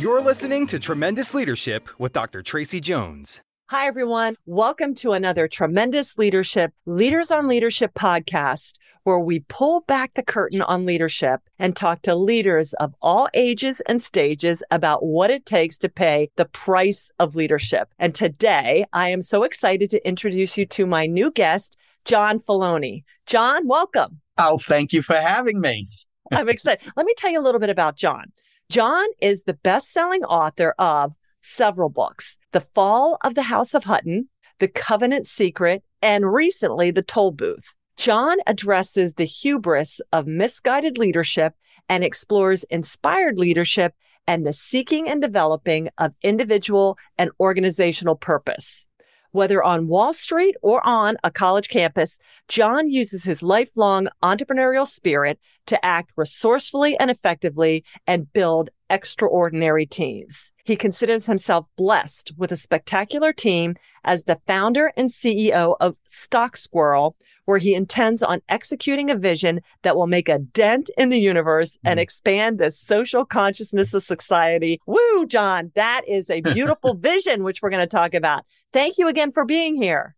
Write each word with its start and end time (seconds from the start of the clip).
You're 0.00 0.22
listening 0.22 0.66
to 0.68 0.78
Tremendous 0.78 1.34
Leadership 1.34 1.90
with 1.98 2.14
Dr. 2.14 2.40
Tracy 2.40 2.80
Jones. 2.80 3.42
Hi, 3.68 3.86
everyone. 3.86 4.34
Welcome 4.46 4.94
to 4.94 5.12
another 5.12 5.46
Tremendous 5.46 6.16
Leadership 6.16 6.72
Leaders 6.86 7.30
on 7.30 7.46
Leadership 7.46 7.92
podcast, 7.92 8.78
where 9.04 9.18
we 9.18 9.40
pull 9.40 9.82
back 9.82 10.14
the 10.14 10.22
curtain 10.22 10.62
on 10.62 10.86
leadership 10.86 11.42
and 11.58 11.76
talk 11.76 12.00
to 12.00 12.14
leaders 12.14 12.72
of 12.80 12.94
all 13.02 13.28
ages 13.34 13.82
and 13.82 14.00
stages 14.00 14.62
about 14.70 15.04
what 15.04 15.28
it 15.30 15.44
takes 15.44 15.76
to 15.76 15.90
pay 15.90 16.30
the 16.36 16.46
price 16.46 17.10
of 17.18 17.36
leadership. 17.36 17.92
And 17.98 18.14
today, 18.14 18.86
I 18.94 19.10
am 19.10 19.20
so 19.20 19.42
excited 19.42 19.90
to 19.90 20.08
introduce 20.08 20.56
you 20.56 20.64
to 20.64 20.86
my 20.86 21.04
new 21.04 21.30
guest, 21.30 21.76
John 22.06 22.38
Feloni. 22.38 23.04
John, 23.26 23.68
welcome. 23.68 24.22
Oh, 24.38 24.56
thank 24.56 24.94
you 24.94 25.02
for 25.02 25.16
having 25.16 25.60
me. 25.60 25.88
I'm 26.32 26.48
excited. 26.48 26.90
Let 26.96 27.04
me 27.04 27.12
tell 27.18 27.30
you 27.30 27.38
a 27.38 27.44
little 27.44 27.60
bit 27.60 27.68
about 27.68 27.96
John. 27.96 28.32
John 28.70 29.08
is 29.20 29.42
the 29.42 29.54
best 29.54 29.90
selling 29.90 30.22
author 30.22 30.76
of 30.78 31.16
several 31.42 31.88
books 31.88 32.38
The 32.52 32.60
Fall 32.60 33.18
of 33.20 33.34
the 33.34 33.42
House 33.42 33.74
of 33.74 33.82
Hutton, 33.82 34.28
The 34.60 34.68
Covenant 34.68 35.26
Secret, 35.26 35.82
and 36.00 36.32
recently 36.32 36.92
The 36.92 37.02
Toll 37.02 37.32
Booth. 37.32 37.74
John 37.96 38.36
addresses 38.46 39.14
the 39.14 39.24
hubris 39.24 40.00
of 40.12 40.28
misguided 40.28 40.98
leadership 40.98 41.54
and 41.88 42.04
explores 42.04 42.62
inspired 42.70 43.40
leadership 43.40 43.92
and 44.28 44.46
the 44.46 44.52
seeking 44.52 45.08
and 45.08 45.20
developing 45.20 45.88
of 45.98 46.14
individual 46.22 46.96
and 47.18 47.32
organizational 47.40 48.14
purpose. 48.14 48.86
Whether 49.32 49.62
on 49.62 49.86
Wall 49.86 50.12
Street 50.12 50.56
or 50.60 50.84
on 50.86 51.16
a 51.22 51.30
college 51.30 51.68
campus, 51.68 52.18
John 52.48 52.90
uses 52.90 53.22
his 53.22 53.42
lifelong 53.42 54.08
entrepreneurial 54.22 54.86
spirit 54.86 55.38
to 55.66 55.84
act 55.84 56.12
resourcefully 56.16 56.98
and 56.98 57.10
effectively 57.10 57.84
and 58.06 58.32
build 58.32 58.70
extraordinary 58.88 59.86
teams. 59.86 60.50
He 60.70 60.76
considers 60.76 61.26
himself 61.26 61.66
blessed 61.76 62.30
with 62.36 62.52
a 62.52 62.56
spectacular 62.56 63.32
team 63.32 63.74
as 64.04 64.22
the 64.22 64.38
founder 64.46 64.92
and 64.96 65.08
CEO 65.08 65.74
of 65.80 65.98
Stock 66.06 66.56
Squirrel, 66.56 67.16
where 67.44 67.58
he 67.58 67.74
intends 67.74 68.22
on 68.22 68.40
executing 68.48 69.10
a 69.10 69.16
vision 69.16 69.62
that 69.82 69.96
will 69.96 70.06
make 70.06 70.28
a 70.28 70.38
dent 70.38 70.88
in 70.96 71.08
the 71.08 71.18
universe 71.18 71.76
and 71.84 71.98
Mm. 71.98 72.02
expand 72.04 72.58
the 72.60 72.70
social 72.70 73.24
consciousness 73.24 73.94
of 73.94 74.04
society. 74.04 74.80
Woo, 74.86 75.26
John, 75.26 75.72
that 75.74 76.02
is 76.06 76.30
a 76.30 76.40
beautiful 76.40 76.94
vision, 77.10 77.42
which 77.42 77.62
we're 77.62 77.70
going 77.70 77.82
to 77.82 77.96
talk 77.96 78.14
about. 78.14 78.44
Thank 78.72 78.96
you 78.96 79.08
again 79.08 79.32
for 79.32 79.44
being 79.44 79.74
here. 79.74 80.14